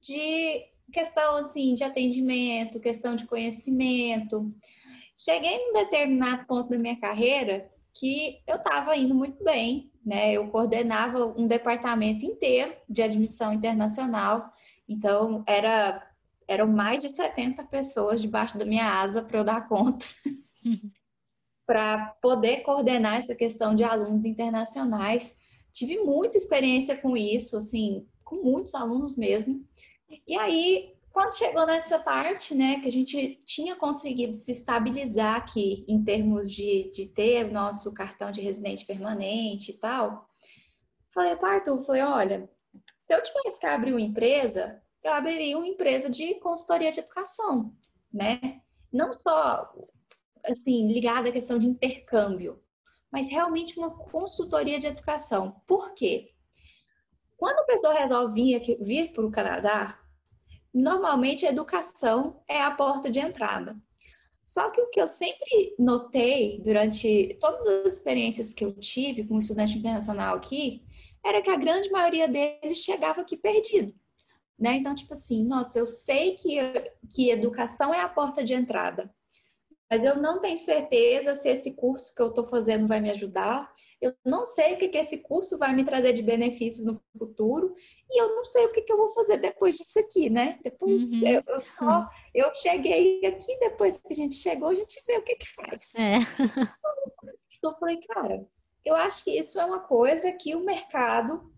[0.00, 4.52] de questão assim de atendimento, questão de conhecimento.
[5.16, 10.32] Cheguei num determinado ponto da minha carreira que eu estava indo muito bem, né?
[10.32, 14.52] Eu coordenava um departamento inteiro de admissão internacional,
[14.88, 16.06] então era
[16.48, 20.04] eram mais de 70 pessoas debaixo da minha asa para eu dar conta.
[21.70, 25.36] para poder coordenar essa questão de alunos internacionais.
[25.72, 29.64] Tive muita experiência com isso, assim, com muitos alunos mesmo.
[30.26, 35.84] E aí, quando chegou nessa parte, né, que a gente tinha conseguido se estabilizar aqui
[35.88, 40.28] em termos de, de ter o nosso cartão de residente permanente e tal,
[41.12, 42.50] falei para o Arthur, falei, olha,
[42.98, 47.74] se eu tivesse que abrir uma empresa, eu abriria uma empresa de consultoria de educação,
[48.12, 48.60] né?
[48.92, 49.72] Não só
[50.44, 52.62] assim, ligada à questão de intercâmbio,
[53.10, 55.60] mas realmente uma consultoria de educação.
[55.66, 56.32] Por quê?
[57.36, 59.98] Quando a pessoa resolve vir, vir para o Canadá,
[60.72, 63.76] normalmente a educação é a porta de entrada.
[64.44, 69.38] Só que o que eu sempre notei durante todas as experiências que eu tive com
[69.38, 70.82] estudante internacional aqui,
[71.24, 73.94] era que a grande maioria deles chegava aqui perdido.
[74.58, 74.76] Né?
[74.76, 76.58] Então, tipo assim, nossa, eu sei que,
[77.08, 79.12] que educação é a porta de entrada,
[79.90, 83.72] mas eu não tenho certeza se esse curso que eu estou fazendo vai me ajudar.
[84.00, 87.74] Eu não sei o que, que esse curso vai me trazer de benefícios no futuro
[88.08, 90.60] e eu não sei o que, que eu vou fazer depois disso aqui, né?
[90.62, 91.26] Depois uhum.
[91.26, 95.24] eu, eu, só eu cheguei aqui depois que a gente chegou a gente vê o
[95.24, 95.94] que que faz.
[95.96, 96.18] É.
[97.58, 98.46] Então eu falei, cara,
[98.84, 101.52] eu acho que isso é uma coisa que o mercado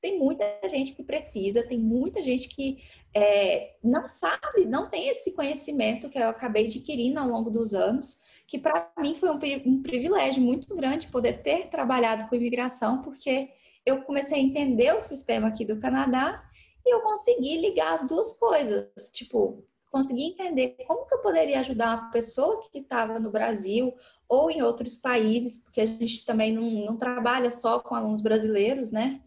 [0.00, 2.78] tem muita gente que precisa, tem muita gente que
[3.14, 8.18] é, não sabe, não tem esse conhecimento que eu acabei adquirindo ao longo dos anos,
[8.46, 13.50] que para mim foi um, um, privilégio muito grande poder ter trabalhado com imigração, porque
[13.84, 16.42] eu comecei a entender o sistema aqui do Canadá
[16.84, 21.98] e eu consegui ligar as duas coisas, tipo, consegui entender como que eu poderia ajudar
[21.98, 23.92] uma pessoa que estava no Brasil
[24.28, 28.92] ou em outros países, porque a gente também não, não trabalha só com alunos brasileiros,
[28.92, 29.20] né?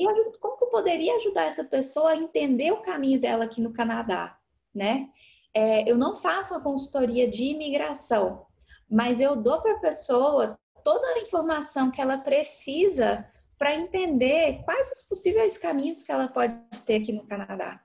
[0.00, 3.70] E como que eu poderia ajudar essa pessoa a entender o caminho dela aqui no
[3.70, 4.34] Canadá,
[4.74, 5.10] né?
[5.52, 8.46] É, eu não faço uma consultoria de imigração,
[8.88, 13.28] mas eu dou para a pessoa toda a informação que ela precisa
[13.58, 16.54] para entender quais os possíveis caminhos que ela pode
[16.86, 17.78] ter aqui no Canadá.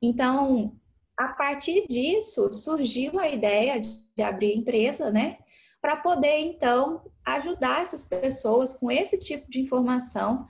[0.00, 0.78] Então,
[1.16, 5.38] a partir disso, surgiu a ideia de abrir empresa, né?
[5.80, 7.02] Para poder, então,
[7.36, 10.46] ajudar essas pessoas com esse tipo de informação,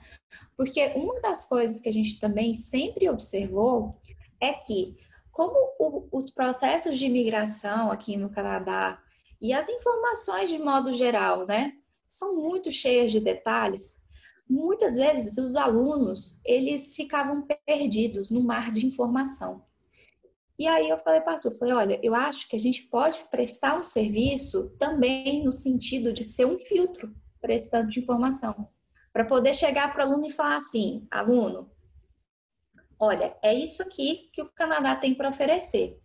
[0.55, 3.99] porque uma das coisas que a gente também sempre observou
[4.41, 4.97] é que
[5.31, 9.01] como o, os processos de imigração aqui no Canadá
[9.41, 11.73] e as informações de modo geral, né,
[12.09, 14.03] são muito cheias de detalhes,
[14.49, 19.63] muitas vezes os alunos, eles ficavam perdidos no mar de informação.
[20.59, 23.79] E aí eu falei para Arthur, falei, olha, eu acho que a gente pode prestar
[23.79, 28.67] um serviço também no sentido de ser um filtro prestando de informação,
[29.13, 31.71] para poder chegar para o aluno e falar assim, aluno,
[32.99, 35.97] olha, é isso aqui que o Canadá tem para oferecer.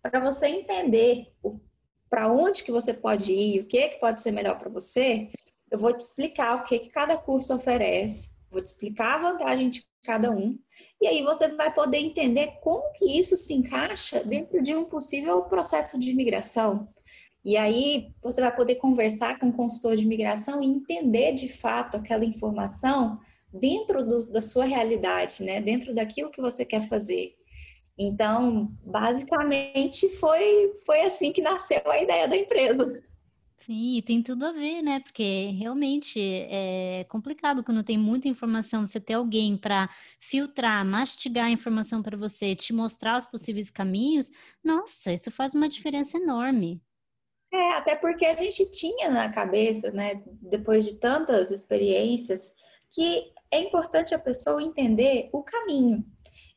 [0.00, 1.30] Para você entender
[2.08, 5.30] para onde que você pode ir, o que, que pode ser melhor para você,
[5.70, 9.68] eu vou te explicar o que, que cada curso oferece, vou te explicar a vantagem
[9.68, 10.58] de cada um,
[11.02, 15.42] e aí você vai poder entender como que isso se encaixa dentro de um possível
[15.42, 16.88] processo de imigração.
[17.44, 21.98] E aí você vai poder conversar com o consultor de imigração e entender de fato
[21.98, 23.20] aquela informação
[23.52, 25.60] dentro do, da sua realidade, né?
[25.60, 27.34] Dentro daquilo que você quer fazer.
[27.98, 33.02] Então, basicamente foi foi assim que nasceu a ideia da empresa.
[33.68, 34.98] Sim, tem tudo a ver, né?
[35.00, 41.50] Porque realmente é complicado quando tem muita informação, você ter alguém para filtrar, mastigar a
[41.50, 44.30] informação para você, te mostrar os possíveis caminhos.
[44.64, 46.80] Nossa, isso faz uma diferença enorme.
[47.52, 52.54] É, até porque a gente tinha na cabeça, né, depois de tantas experiências,
[52.90, 56.02] que é importante a pessoa entender o caminho.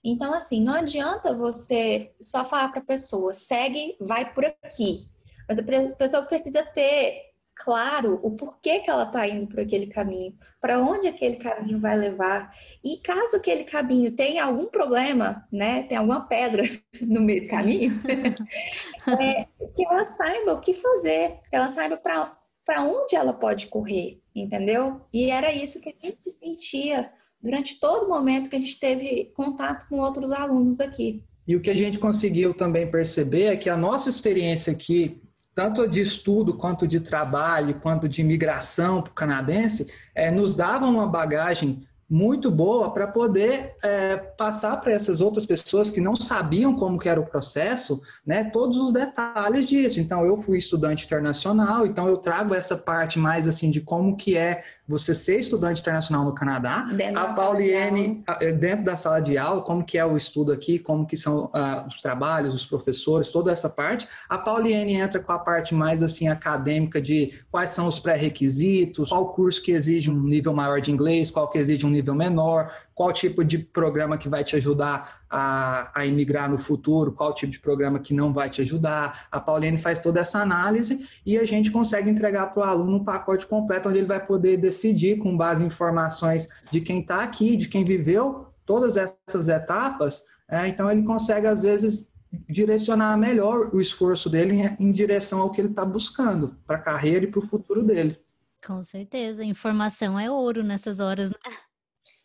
[0.01, 5.11] Então, assim, não adianta você só falar para a pessoa, segue, vai por aqui.
[5.52, 7.32] Mas a pessoa precisa ter
[7.64, 11.95] claro o porquê que ela está indo por aquele caminho, para onde aquele caminho vai
[11.95, 12.52] levar.
[12.84, 16.64] E caso aquele caminho tenha algum problema, né, tem alguma pedra
[17.02, 17.93] no meio do caminho,
[19.20, 19.45] é,
[19.76, 25.02] que ela saiba o que fazer, que ela saiba para onde ela pode correr, entendeu?
[25.14, 29.32] E era isso que a gente sentia durante todo o momento que a gente teve
[29.36, 31.24] contato com outros alunos aqui.
[31.47, 35.22] E o que a gente conseguiu também perceber é que a nossa experiência aqui
[35.54, 40.93] tanto de estudo quanto de trabalho, quanto de imigração para o canadense, é, nos davam
[40.95, 46.76] uma bagagem muito boa para poder é, passar para essas outras pessoas que não sabiam
[46.76, 50.02] como que era o processo, né, todos os detalhes disso.
[50.02, 54.36] Então, eu fui estudante internacional, então eu trago essa parte mais assim de como que
[54.36, 56.85] é você ser estudante internacional no Canadá.
[56.91, 60.77] Dentro a Pauliene, eh, dentro da sala de aula, como que é o estudo aqui,
[60.77, 64.07] como que são uh, os trabalhos, os professores, toda essa parte.
[64.29, 69.33] A Pauliene entra com a parte mais assim acadêmica de quais são os pré-requisitos, qual
[69.33, 73.11] curso que exige um nível maior de inglês, qual que exige um nível menor, qual
[73.11, 77.59] tipo de programa que vai te ajudar a, a imigrar no futuro, qual tipo de
[77.59, 79.27] programa que não vai te ajudar.
[79.31, 83.03] A Pauline faz toda essa análise e a gente consegue entregar para o aluno um
[83.03, 87.55] pacote completo onde ele vai poder decidir com base em informações de quem está aqui,
[87.55, 90.23] de quem viveu todas essas etapas.
[90.49, 92.11] É, então ele consegue às vezes
[92.49, 96.81] direcionar melhor o esforço dele em, em direção ao que ele está buscando para a
[96.81, 98.17] carreira e para o futuro dele.
[98.65, 101.37] Com certeza, informação é ouro nessas horas, né?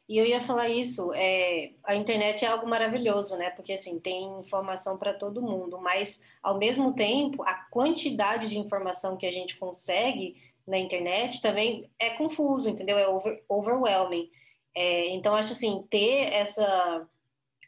[0.09, 3.51] E eu ia falar isso, é, a internet é algo maravilhoso, né?
[3.51, 9.17] Porque assim, tem informação para todo mundo, mas ao mesmo tempo, a quantidade de informação
[9.17, 10.37] que a gente consegue
[10.67, 12.99] na internet também é confuso, entendeu?
[12.99, 14.31] É over, overwhelming.
[14.75, 17.09] É, então, acho assim, ter essa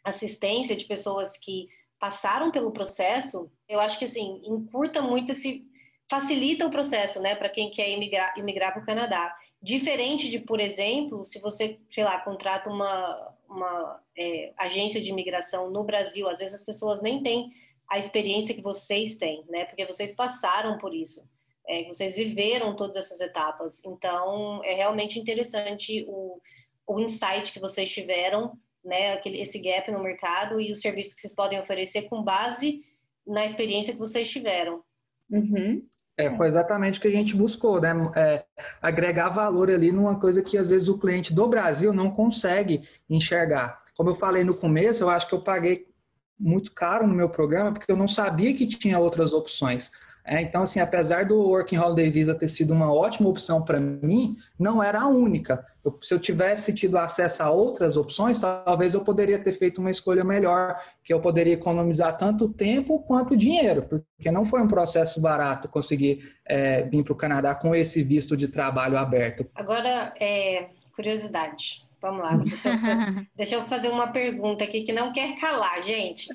[0.04, 1.68] assistência de pessoas que
[1.98, 5.66] passaram pelo processo, eu acho que assim, encurta muito esse.
[6.08, 9.34] facilita o processo, né, para quem quer imigrar, imigrar para o Canadá.
[9.60, 15.70] Diferente de, por exemplo, se você, sei lá, contrata uma, uma é, agência de imigração
[15.70, 17.50] no Brasil, às vezes as pessoas nem têm
[17.88, 19.64] a experiência que vocês têm, né?
[19.64, 21.28] Porque vocês passaram por isso,
[21.66, 23.82] é, vocês viveram todas essas etapas.
[23.84, 26.40] Então, é realmente interessante o,
[26.86, 29.14] o insight que vocês tiveram, né?
[29.14, 32.84] Aquele, esse gap no mercado e os serviços que vocês podem oferecer com base
[33.26, 34.84] na experiência que vocês tiveram.
[35.30, 35.82] Uhum.
[36.18, 37.92] É, foi exatamente o que a gente buscou, né?
[38.16, 38.44] É,
[38.82, 43.80] agregar valor ali numa coisa que às vezes o cliente do Brasil não consegue enxergar.
[43.96, 45.86] Como eu falei no começo, eu acho que eu paguei
[46.38, 49.92] muito caro no meu programa porque eu não sabia que tinha outras opções.
[50.28, 54.36] É, então, assim, apesar do Working Holiday Visa ter sido uma ótima opção para mim,
[54.58, 55.64] não era a única.
[55.82, 59.90] Eu, se eu tivesse tido acesso a outras opções, talvez eu poderia ter feito uma
[59.90, 65.18] escolha melhor, que eu poderia economizar tanto tempo quanto dinheiro, porque não foi um processo
[65.18, 69.46] barato conseguir é, vir para o Canadá com esse visto de trabalho aberto.
[69.54, 71.88] Agora, é, curiosidade.
[72.02, 75.82] Vamos lá, deixa eu, fazer, deixa eu, fazer, uma pergunta aqui que não quer calar,
[75.82, 76.28] gente.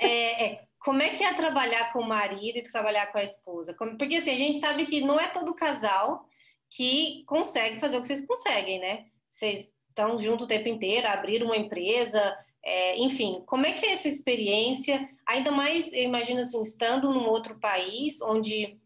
[0.00, 3.74] É, é como é que é trabalhar com o marido e trabalhar com a esposa?
[3.74, 6.26] Porque assim, a gente sabe que não é todo casal
[6.70, 9.06] que consegue fazer o que vocês conseguem, né?
[9.30, 13.92] Vocês estão junto o tempo inteiro, abriram uma empresa, É, enfim, como é que é
[13.92, 15.08] essa experiência?
[15.26, 18.78] Ainda mais, eu imagino assim, estando num outro país onde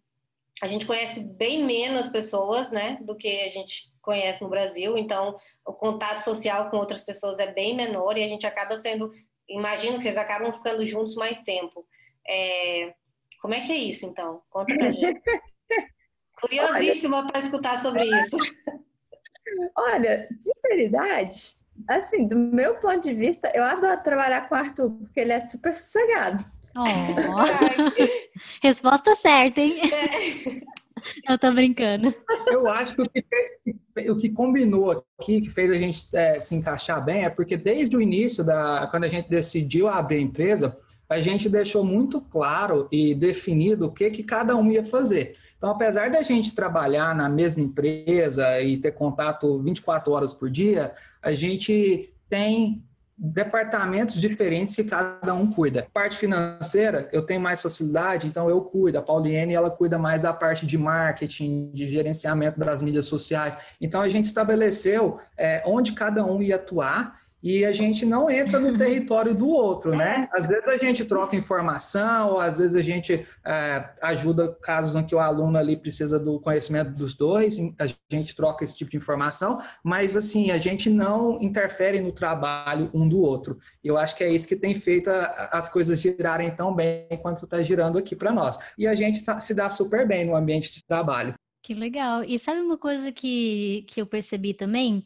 [0.62, 4.96] a gente conhece bem menos pessoas, né, do que a gente conhece no Brasil.
[4.96, 5.36] Então,
[5.66, 9.12] o contato social com outras pessoas é bem menor e a gente acaba sendo,
[9.48, 11.86] imagino que vocês acabam ficando juntos mais tempo.
[12.26, 12.94] É,
[13.40, 14.42] como é que é isso, então?
[14.50, 15.22] Conta pra gente.
[16.40, 18.36] Curiosíssima para escutar sobre isso.
[19.76, 21.54] Olha, sinceridade,
[21.88, 25.40] assim, do meu ponto de vista, eu adoro trabalhar com o Arthur, porque ele é
[25.40, 26.44] super sossegado.
[26.76, 26.82] Oh.
[28.62, 29.80] Resposta certa, hein?
[29.80, 30.75] É.
[31.28, 32.14] Eu tô brincando.
[32.46, 36.54] Eu acho que o que, o que combinou aqui, que fez a gente é, se
[36.54, 40.76] encaixar bem, é porque desde o início, da, quando a gente decidiu abrir a empresa,
[41.08, 45.36] a gente deixou muito claro e definido o que, que cada um ia fazer.
[45.56, 50.92] Então, apesar da gente trabalhar na mesma empresa e ter contato 24 horas por dia,
[51.22, 52.84] a gente tem
[53.18, 55.86] departamentos diferentes que cada um cuida.
[55.92, 58.98] Parte financeira, eu tenho mais facilidade, então eu cuido.
[58.98, 63.56] A Pauliene, ela cuida mais da parte de marketing, de gerenciamento das mídias sociais.
[63.80, 68.58] Então, a gente estabeleceu é, onde cada um ia atuar e a gente não entra
[68.58, 70.28] no território do outro, né?
[70.32, 75.06] Às vezes a gente troca informação, ou às vezes a gente é, ajuda casos em
[75.06, 78.96] que o aluno ali precisa do conhecimento dos dois, a gente troca esse tipo de
[78.96, 83.58] informação, mas assim, a gente não interfere no trabalho um do outro.
[83.84, 87.44] E eu acho que é isso que tem feito as coisas girarem tão bem quanto
[87.44, 88.58] está girando aqui para nós.
[88.76, 91.32] E a gente tá, se dá super bem no ambiente de trabalho.
[91.66, 92.22] Que legal.
[92.22, 95.04] E sabe uma coisa que, que eu percebi também?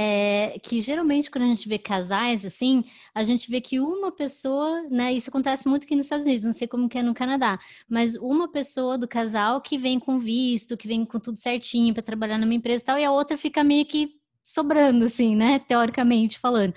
[0.00, 4.82] É, que geralmente quando a gente vê casais assim, a gente vê que uma pessoa,
[4.88, 5.12] né?
[5.12, 8.14] Isso acontece muito aqui nos Estados Unidos, não sei como que é no Canadá, mas
[8.14, 12.38] uma pessoa do casal que vem com visto, que vem com tudo certinho para trabalhar
[12.38, 15.58] numa empresa e tal, e a outra fica meio que sobrando, assim, né?
[15.58, 16.74] Teoricamente falando.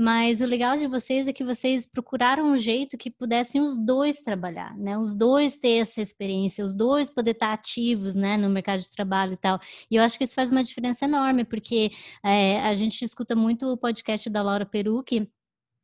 [0.00, 4.22] Mas o legal de vocês é que vocês procuraram um jeito que pudessem os dois
[4.22, 4.96] trabalhar, né?
[4.96, 9.32] Os dois ter essa experiência, os dois poder estar ativos, né, no mercado de trabalho
[9.32, 9.58] e tal.
[9.90, 11.90] E eu acho que isso faz uma diferença enorme, porque
[12.24, 15.28] é, a gente escuta muito o podcast da Laura Perucci,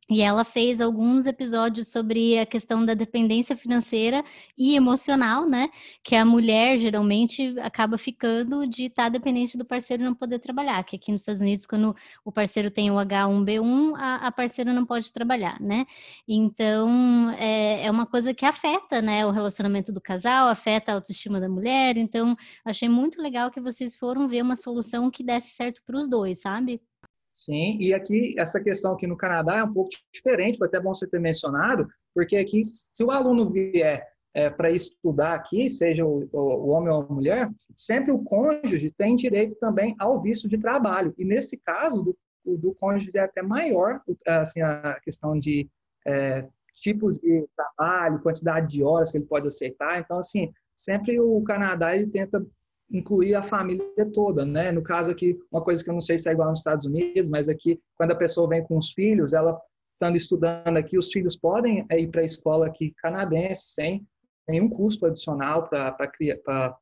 [0.09, 4.23] e ela fez alguns episódios sobre a questão da dependência financeira
[4.55, 5.69] e emocional, né?
[6.03, 10.83] Que a mulher geralmente acaba ficando de estar tá dependente do parceiro não poder trabalhar.
[10.83, 14.85] Que aqui nos Estados Unidos, quando o parceiro tem o H1B1, a, a parceira não
[14.85, 15.87] pode trabalhar, né?
[16.27, 19.25] Então é, é uma coisa que afeta, né?
[19.25, 21.97] O relacionamento do casal, afeta a autoestima da mulher.
[21.97, 26.07] Então achei muito legal que vocês foram ver uma solução que desse certo para os
[26.07, 26.79] dois, sabe?
[27.35, 30.93] Sim, e aqui, essa questão aqui no Canadá é um pouco diferente, foi até bom
[30.93, 36.29] você ter mencionado, porque aqui, se o aluno vier é, para estudar aqui, seja o,
[36.31, 41.13] o, homem ou a mulher, sempre o cônjuge tem direito também ao visto de trabalho.
[41.17, 42.17] E nesse caso, do,
[42.57, 45.69] do cônjuge é até maior assim, a questão de
[46.07, 49.99] é, tipos de trabalho, quantidade de horas que ele pode aceitar.
[49.99, 52.45] Então, assim, sempre o Canadá ele tenta
[52.89, 54.71] incluir a família toda, né?
[54.71, 57.29] No caso aqui, uma coisa que eu não sei se é igual nos Estados Unidos,
[57.29, 59.59] mas aqui, quando a pessoa vem com os filhos, ela
[59.93, 64.05] estando estudando aqui, os filhos podem ir para a escola aqui canadense sem
[64.47, 65.95] nenhum custo adicional para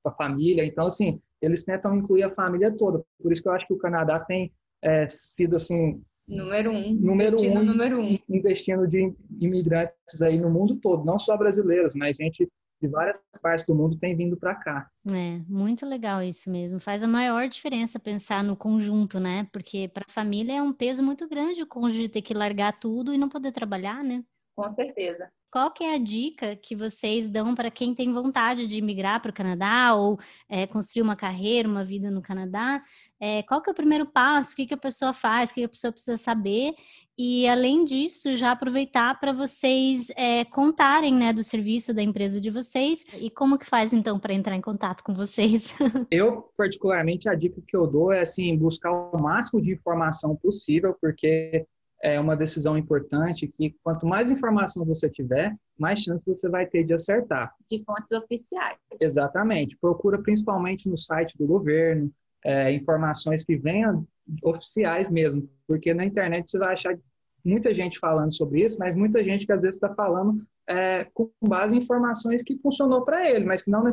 [0.04, 0.66] a família.
[0.66, 3.04] Então, assim, eles tentam incluir a família toda.
[3.22, 4.52] Por isso que eu acho que o Canadá tem
[4.82, 6.02] é, sido, assim...
[6.28, 6.94] Número um.
[6.94, 8.18] Número um, número um.
[8.30, 11.06] Investindo de imigrantes aí no mundo todo.
[11.06, 12.50] Não só brasileiros, mas gente
[12.84, 14.90] de várias partes do mundo tem vindo para cá.
[15.10, 16.80] É, muito legal isso mesmo.
[16.80, 19.48] Faz a maior diferença pensar no conjunto, né?
[19.54, 23.14] Porque para a família é um peso muito grande o cônjuge ter que largar tudo
[23.14, 24.24] e não poder trabalhar, né?
[24.56, 25.32] Com certeza.
[25.50, 29.32] Qual que é a dica que vocês dão para quem tem vontade de migrar para
[29.32, 30.20] o Canadá ou
[30.50, 32.84] é, construir uma carreira, uma vida no Canadá?
[33.26, 34.52] É, qual que é o primeiro passo?
[34.52, 35.50] O que, que a pessoa faz?
[35.50, 36.74] O que, que a pessoa precisa saber?
[37.18, 42.52] E além disso, já aproveitar para vocês é, contarem né, do serviço da empresa de
[42.52, 45.74] vocês e como que faz então para entrar em contato com vocês.
[46.12, 50.94] Eu, particularmente, a dica que eu dou é assim, buscar o máximo de informação possível,
[51.00, 51.66] porque
[52.04, 56.84] é uma decisão importante que quanto mais informação você tiver, mais chance você vai ter
[56.84, 57.56] de acertar.
[57.72, 58.78] De fontes oficiais.
[59.00, 59.78] Exatamente.
[59.80, 62.12] Procura principalmente no site do governo,
[62.46, 64.06] é, informações que venham
[64.44, 66.98] oficiais mesmo, porque na internet você vai achar
[67.46, 70.38] muita gente falando sobre isso, mas muita gente que às vezes está falando
[70.68, 73.84] é, com base em informações que funcionou para ele, mas que não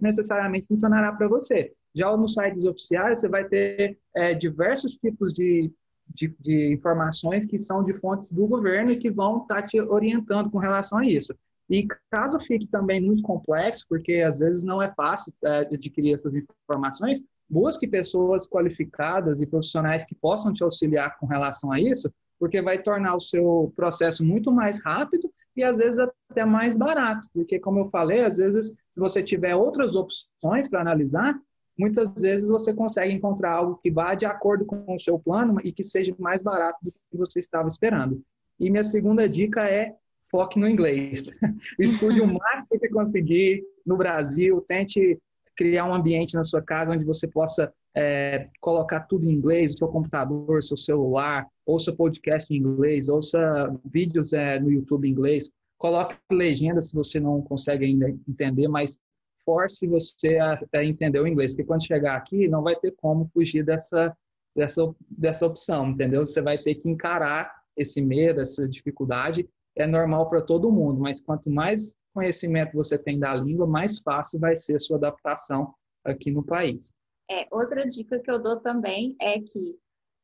[0.00, 1.72] necessariamente funcionará para você.
[1.94, 5.70] Já nos sites oficiais, você vai ter é, diversos tipos de
[6.12, 9.80] de, de, informações que são de fontes do governo e que vão estar tá te
[9.80, 11.34] orientando com relação a isso.
[11.68, 16.34] E caso fique também muito complexo, porque às vezes não é fácil é, adquirir essas
[16.34, 22.62] informações, busque pessoas qualificadas e profissionais que possam te auxiliar com relação a isso, porque
[22.62, 27.58] vai tornar o seu processo muito mais rápido e às vezes até mais barato, porque
[27.58, 31.38] como eu falei, às vezes se você tiver outras opções para analisar,
[31.76, 35.72] muitas vezes você consegue encontrar algo que vá de acordo com o seu plano e
[35.72, 38.22] que seja mais barato do que você estava esperando.
[38.58, 39.96] E minha segunda dica é
[40.30, 41.30] foque no inglês.
[41.78, 45.18] Estude o máximo que conseguir no Brasil, tente
[45.56, 49.78] criar um ambiente na sua casa onde você possa é, colocar tudo em inglês, o
[49.78, 53.38] seu computador, seu celular, ouça podcast em inglês, ouça
[53.84, 58.98] vídeos é, no YouTube em inglês, coloque legenda se você não consegue ainda entender, mas
[59.44, 63.28] force você a, a, entender o inglês, porque quando chegar aqui não vai ter como
[63.32, 64.16] fugir dessa,
[64.54, 66.26] dessa, dessa opção, entendeu?
[66.26, 71.20] Você vai ter que encarar esse medo, essa dificuldade, é normal para todo mundo, mas
[71.20, 76.30] quanto mais conhecimento você tem da língua, mais fácil vai ser a sua adaptação aqui
[76.30, 76.92] no país.
[77.30, 79.78] É, outra dica que eu dou também é que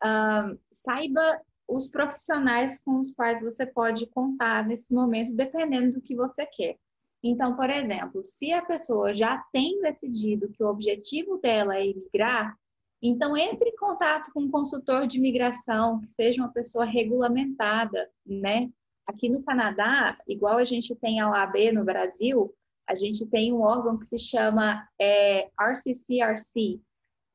[0.05, 6.14] um, saiba os profissionais com os quais você pode contar nesse momento, dependendo do que
[6.14, 6.76] você quer.
[7.22, 12.57] Então, por exemplo, se a pessoa já tem decidido que o objetivo dela é imigrar,
[13.03, 18.70] então entre em contato com um consultor de imigração, que seja uma pessoa regulamentada, né?
[19.07, 22.53] Aqui no Canadá, igual a gente tem a OAB no Brasil,
[22.89, 26.81] a gente tem um órgão que se chama é, RCCRC,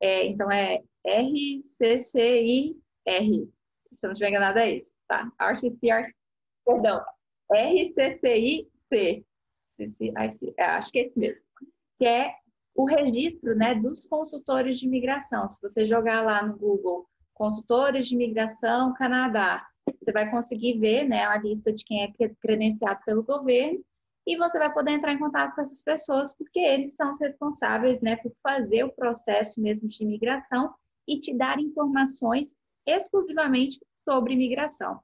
[0.00, 2.74] é, então é RCCIR.
[3.06, 5.30] Se eu não estiver enganado, é isso, tá?
[5.40, 6.10] RCCR,
[6.64, 7.00] perdão,
[7.50, 9.24] RCCIC.
[10.56, 11.40] É, acho que é esse mesmo.
[11.98, 12.34] Que é
[12.74, 15.48] o registro né, dos consultores de imigração.
[15.48, 19.66] Se você jogar lá no Google consultores de imigração Canadá,
[20.02, 23.82] você vai conseguir ver né, a lista de quem é credenciado pelo governo
[24.26, 28.00] e você vai poder entrar em contato com essas pessoas, porque eles são os responsáveis
[28.00, 30.72] né, por fazer o processo mesmo de imigração
[31.08, 35.00] e te dar informações exclusivamente sobre imigração.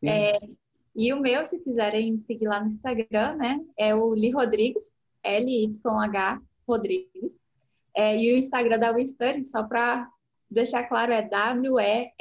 [0.03, 0.39] É,
[0.95, 4.91] e o meu, se quiserem seguir lá no Instagram, né, é o Li Rodrigues,
[5.21, 7.43] L-Y-H Rodrigues.
[7.95, 10.09] É, e o Instagram da WeStudy, só para
[10.49, 12.13] deixar claro, é W-E-S-T-U-D-Y,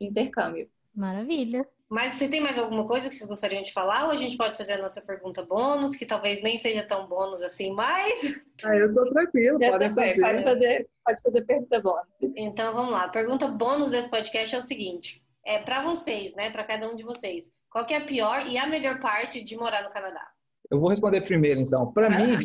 [0.00, 0.68] intercâmbio.
[0.94, 1.66] Maravilha.
[1.88, 4.06] Mas você tem mais alguma coisa que vocês gostariam de falar?
[4.06, 7.42] Ou a gente pode fazer a nossa pergunta bônus, que talvez nem seja tão bônus
[7.42, 8.42] assim, mas.
[8.64, 10.20] Ah, eu tô tranquilo, pode fazer.
[10.20, 12.22] Pode fazer, pode fazer pergunta bônus.
[12.36, 13.04] Então vamos lá.
[13.04, 16.50] A pergunta bônus desse podcast é o seguinte: é para vocês, né?
[16.50, 17.52] Para cada um de vocês.
[17.70, 20.26] Qual é a pior e a melhor parte de morar no Canadá?
[20.70, 21.92] Eu vou responder primeiro, então.
[21.92, 22.38] Para mim,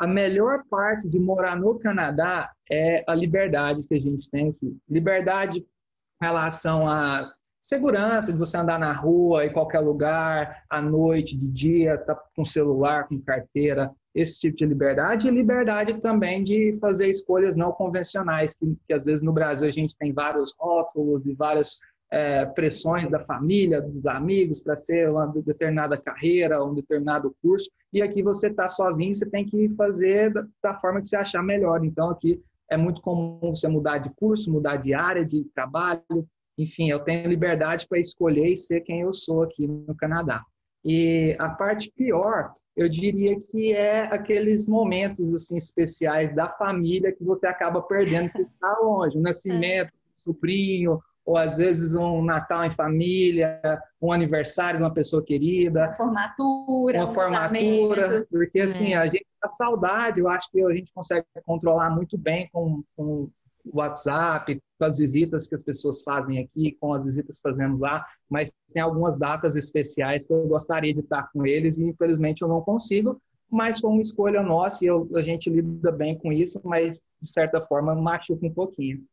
[0.00, 4.74] a melhor parte de morar no Canadá é a liberdade que a gente tem aqui.
[4.88, 7.30] Liberdade em relação à
[7.62, 12.46] segurança de você andar na rua, em qualquer lugar, à noite, de dia, tá com
[12.46, 18.54] celular, com carteira, esse tipo de liberdade e liberdade também de fazer escolhas não convencionais,
[18.54, 21.78] que, que às vezes no Brasil a gente tem vários rótulos e várias
[22.10, 28.02] é, pressões da família, dos amigos para ser uma determinada carreira, um determinado curso, e
[28.02, 31.84] aqui você está sozinho, você tem que fazer da, da, forma que você achar melhor.
[31.84, 36.90] Então, aqui é muito comum você mudar de curso, mudar de área de trabalho, enfim,
[36.90, 40.44] eu tenho liberdade para escolher e ser quem eu sou aqui no Canadá.
[40.84, 47.24] E a parte pior, eu diria que é aqueles momentos assim especiais da família que
[47.24, 52.64] você acaba perdendo porque está longe, o nascimento, o sobrinho, ou às vezes um Natal
[52.64, 53.60] em família,
[54.00, 55.86] um aniversário de uma pessoa querida.
[55.86, 56.98] Uma formatura.
[56.98, 58.02] Uma um formatura.
[58.02, 58.28] Casamento.
[58.30, 58.96] Porque assim, é.
[58.96, 63.30] a gente, a saudade, eu acho que a gente consegue controlar muito bem com, com
[63.64, 67.80] o WhatsApp, com as visitas que as pessoas fazem aqui, com as visitas que fazemos
[67.80, 72.42] lá, mas tem algumas datas especiais que eu gostaria de estar com eles e infelizmente
[72.42, 76.32] eu não consigo, mas foi uma escolha nossa e eu, a gente lida bem com
[76.32, 79.04] isso, mas de certa forma machuca um pouquinho.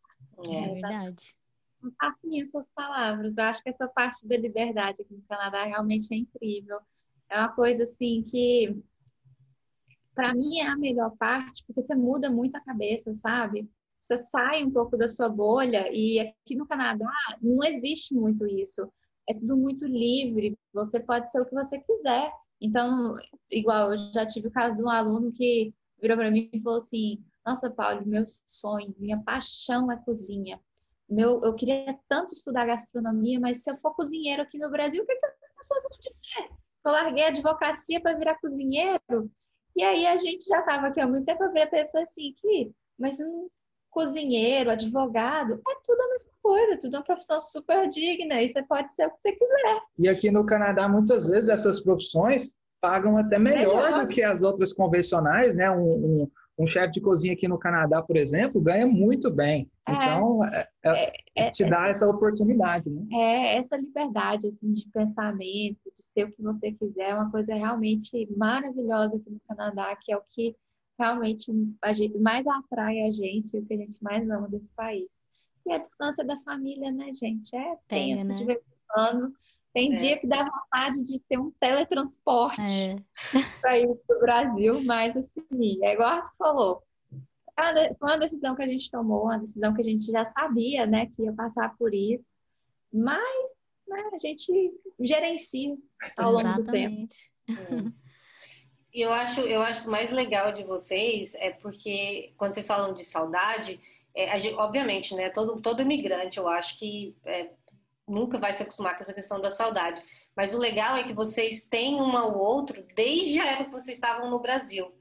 [0.46, 1.36] É, é verdade.
[1.82, 3.38] Não faço minhas suas palavras.
[3.38, 6.80] Eu acho que essa parte da liberdade aqui no Canadá realmente é incrível.
[7.30, 8.76] É uma coisa assim que
[10.16, 13.70] para mim é a melhor parte, porque você muda muito a cabeça, sabe?
[14.04, 17.12] Você sai um pouco da sua bolha e aqui no Canadá
[17.42, 18.92] não existe muito isso.
[19.30, 22.32] É tudo muito livre, você pode ser o que você quiser.
[22.60, 23.14] Então,
[23.52, 26.78] igual eu já tive o caso de um aluno que virou para mim e falou
[26.78, 30.60] assim: Nossa, Paulo, meu sonho, minha paixão é cozinha.
[31.10, 35.06] Meu, eu queria tanto estudar gastronomia, mas se eu for cozinheiro aqui no Brasil, o
[35.06, 36.50] que, que as pessoas vão dizer?
[36.86, 39.32] Eu larguei a advocacia para virar cozinheiro.
[39.76, 42.72] E aí a gente já estava aqui há muito tempo, eu virei pessoa assim, que,
[42.98, 43.48] mas um
[43.90, 48.94] cozinheiro, advogado, é tudo a mesma coisa, tudo uma profissão super digna, e você pode
[48.94, 49.82] ser o que você quiser.
[49.98, 54.02] E aqui no Canadá, muitas vezes, essas profissões pagam até melhor, melhor.
[54.02, 55.72] do que as outras convencionais, né?
[55.72, 59.70] Um, um, um chefe de cozinha aqui no Canadá, por exemplo, ganha muito bem.
[59.88, 63.06] É, então, é, é, é te dá essa oportunidade, né?
[63.14, 67.54] É, essa liberdade, assim, de pensamento, de ser o que você quiser, é uma coisa
[67.54, 70.56] realmente maravilhosa aqui no Canadá, que é o que
[70.98, 71.52] realmente
[71.82, 75.08] a gente, mais atrai a gente, o que a gente mais ama desse país.
[75.66, 77.56] E a distância da família, né, gente?
[77.56, 78.36] É tenso né?
[78.36, 79.34] de vez em quando.
[79.78, 79.96] Tem é.
[79.96, 82.96] dia que dá vontade de ter um teletransporte é.
[83.62, 86.84] para ir para o Brasil, mas assim, é igual tu falou.
[88.00, 91.06] Foi uma decisão que a gente tomou, uma decisão que a gente já sabia, né,
[91.06, 92.28] que ia passar por isso,
[92.92, 93.22] mas
[93.88, 94.52] né, a gente
[95.00, 95.78] gerencia
[96.18, 97.16] ao longo Exatamente.
[97.48, 97.94] do tempo.
[97.94, 98.08] É
[99.04, 103.80] eu acho, eu acho mais legal de vocês é porque quando vocês falam de saudade,
[104.16, 105.30] é, gente, obviamente, né?
[105.30, 107.52] Todo, todo imigrante, eu acho que é,
[108.08, 110.02] nunca vai se acostumar com essa questão da saudade.
[110.36, 113.98] Mas o legal é que vocês têm um ao outro desde a época que vocês
[113.98, 114.94] estavam no Brasil,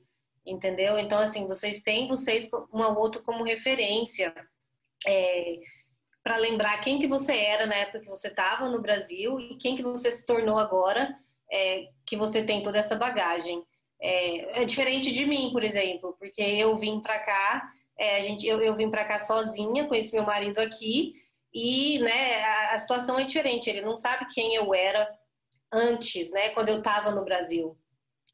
[0.45, 0.99] entendeu?
[0.99, 4.35] Então, assim, vocês têm vocês um ao outro como referência.
[5.07, 5.61] É,
[6.23, 9.77] para lembrar quem que você era na época que você estava no Brasil e quem
[9.77, 11.15] que você se tornou agora,
[11.53, 13.63] é, que você tem toda essa bagagem.
[14.01, 18.47] É, é diferente de mim, por exemplo, porque eu vim para cá, é, a gente,
[18.47, 21.15] eu, eu vim para cá sozinha, conheci meu marido aqui
[21.57, 23.71] e, né, a, a, situação é diferente.
[23.71, 25.09] Ele não sabe quem eu era
[25.73, 27.75] antes, né, quando eu estava no Brasil.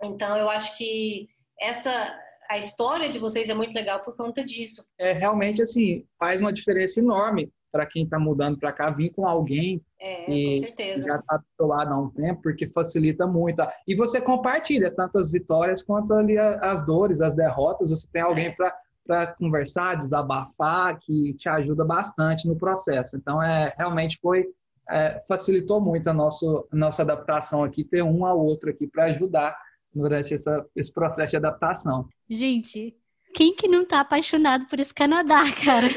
[0.03, 1.29] Então, eu acho que
[1.61, 2.19] essa
[2.51, 4.85] a história de vocês é muito legal por conta disso.
[4.99, 9.27] É realmente assim faz uma diferença enorme para quem está mudando para cá vir com
[9.27, 13.63] alguém é, que já está do seu lado há um tempo, porque facilita muito.
[13.87, 17.89] E você compartilha tanto as vitórias quanto ali as dores, as derrotas.
[17.89, 18.51] Você tem alguém é.
[18.51, 18.77] para
[19.39, 23.17] conversar, desabafar, que te ajuda bastante no processo.
[23.17, 24.47] Então, é realmente foi
[24.91, 29.57] é, facilitou muito a, nosso, nossa adaptação aqui, ter um ao outro aqui para ajudar
[29.95, 32.09] durante essa, esse processo de adaptação.
[32.29, 32.97] Gente,
[33.35, 35.89] quem que não tá apaixonado por esse Canadá, cara?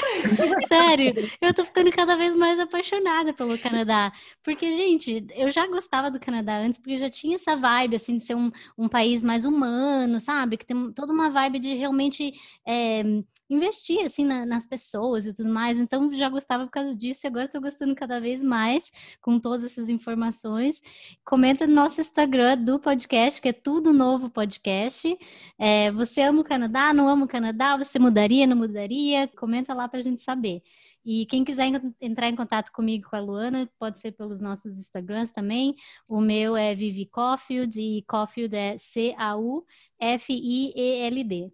[0.67, 4.11] Sério, eu tô ficando cada vez mais apaixonada pelo Canadá.
[4.43, 8.23] Porque, gente, eu já gostava do Canadá antes, porque já tinha essa vibe, assim, de
[8.23, 10.57] ser um, um país mais humano, sabe?
[10.57, 12.33] Que tem toda uma vibe de realmente
[12.65, 13.03] é,
[13.49, 15.79] investir assim na, nas pessoas e tudo mais.
[15.79, 19.63] Então já gostava por causa disso e agora estou gostando cada vez mais com todas
[19.63, 20.81] essas informações.
[21.23, 25.17] Comenta no nosso Instagram do podcast, que é tudo novo podcast.
[25.57, 26.93] É, você ama o Canadá?
[26.93, 27.78] Não ama o Canadá?
[27.78, 28.47] Você mudaria?
[28.47, 29.28] Não mudaria?
[29.36, 30.61] Comenta lá para a gente saber.
[31.05, 31.69] E quem quiser
[32.01, 35.76] entrar em contato comigo com a Luana, pode ser pelos nossos Instagrams também.
[36.07, 39.61] O meu é Vivi Caulfield e Caulfield é C-A-U-F-I-E-L-D.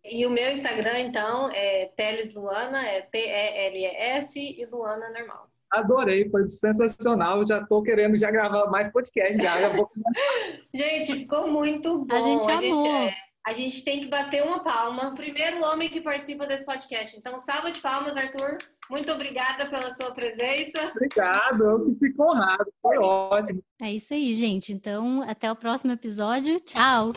[0.06, 5.50] E o meu Instagram, então, é Teles Luana, é T-E-L-E-S e Luana normal.
[5.70, 7.46] Adorei, foi sensacional.
[7.48, 9.60] Já estou querendo já gravar mais podcast já.
[9.60, 9.90] já vou...
[10.74, 12.16] gente, ficou muito bom.
[12.16, 12.58] A gente amou.
[12.58, 15.14] A gente, é a gente tem que bater uma palma.
[15.16, 17.18] Primeiro homem que participa desse podcast.
[17.18, 18.58] Então, salva de palmas, Arthur.
[18.90, 20.92] Muito obrigada pela sua presença.
[20.92, 22.72] Obrigado, eu que fico honrado.
[22.82, 23.64] Foi ótimo.
[23.82, 24.72] É isso aí, gente.
[24.72, 26.60] Então, até o próximo episódio.
[26.60, 27.14] Tchau.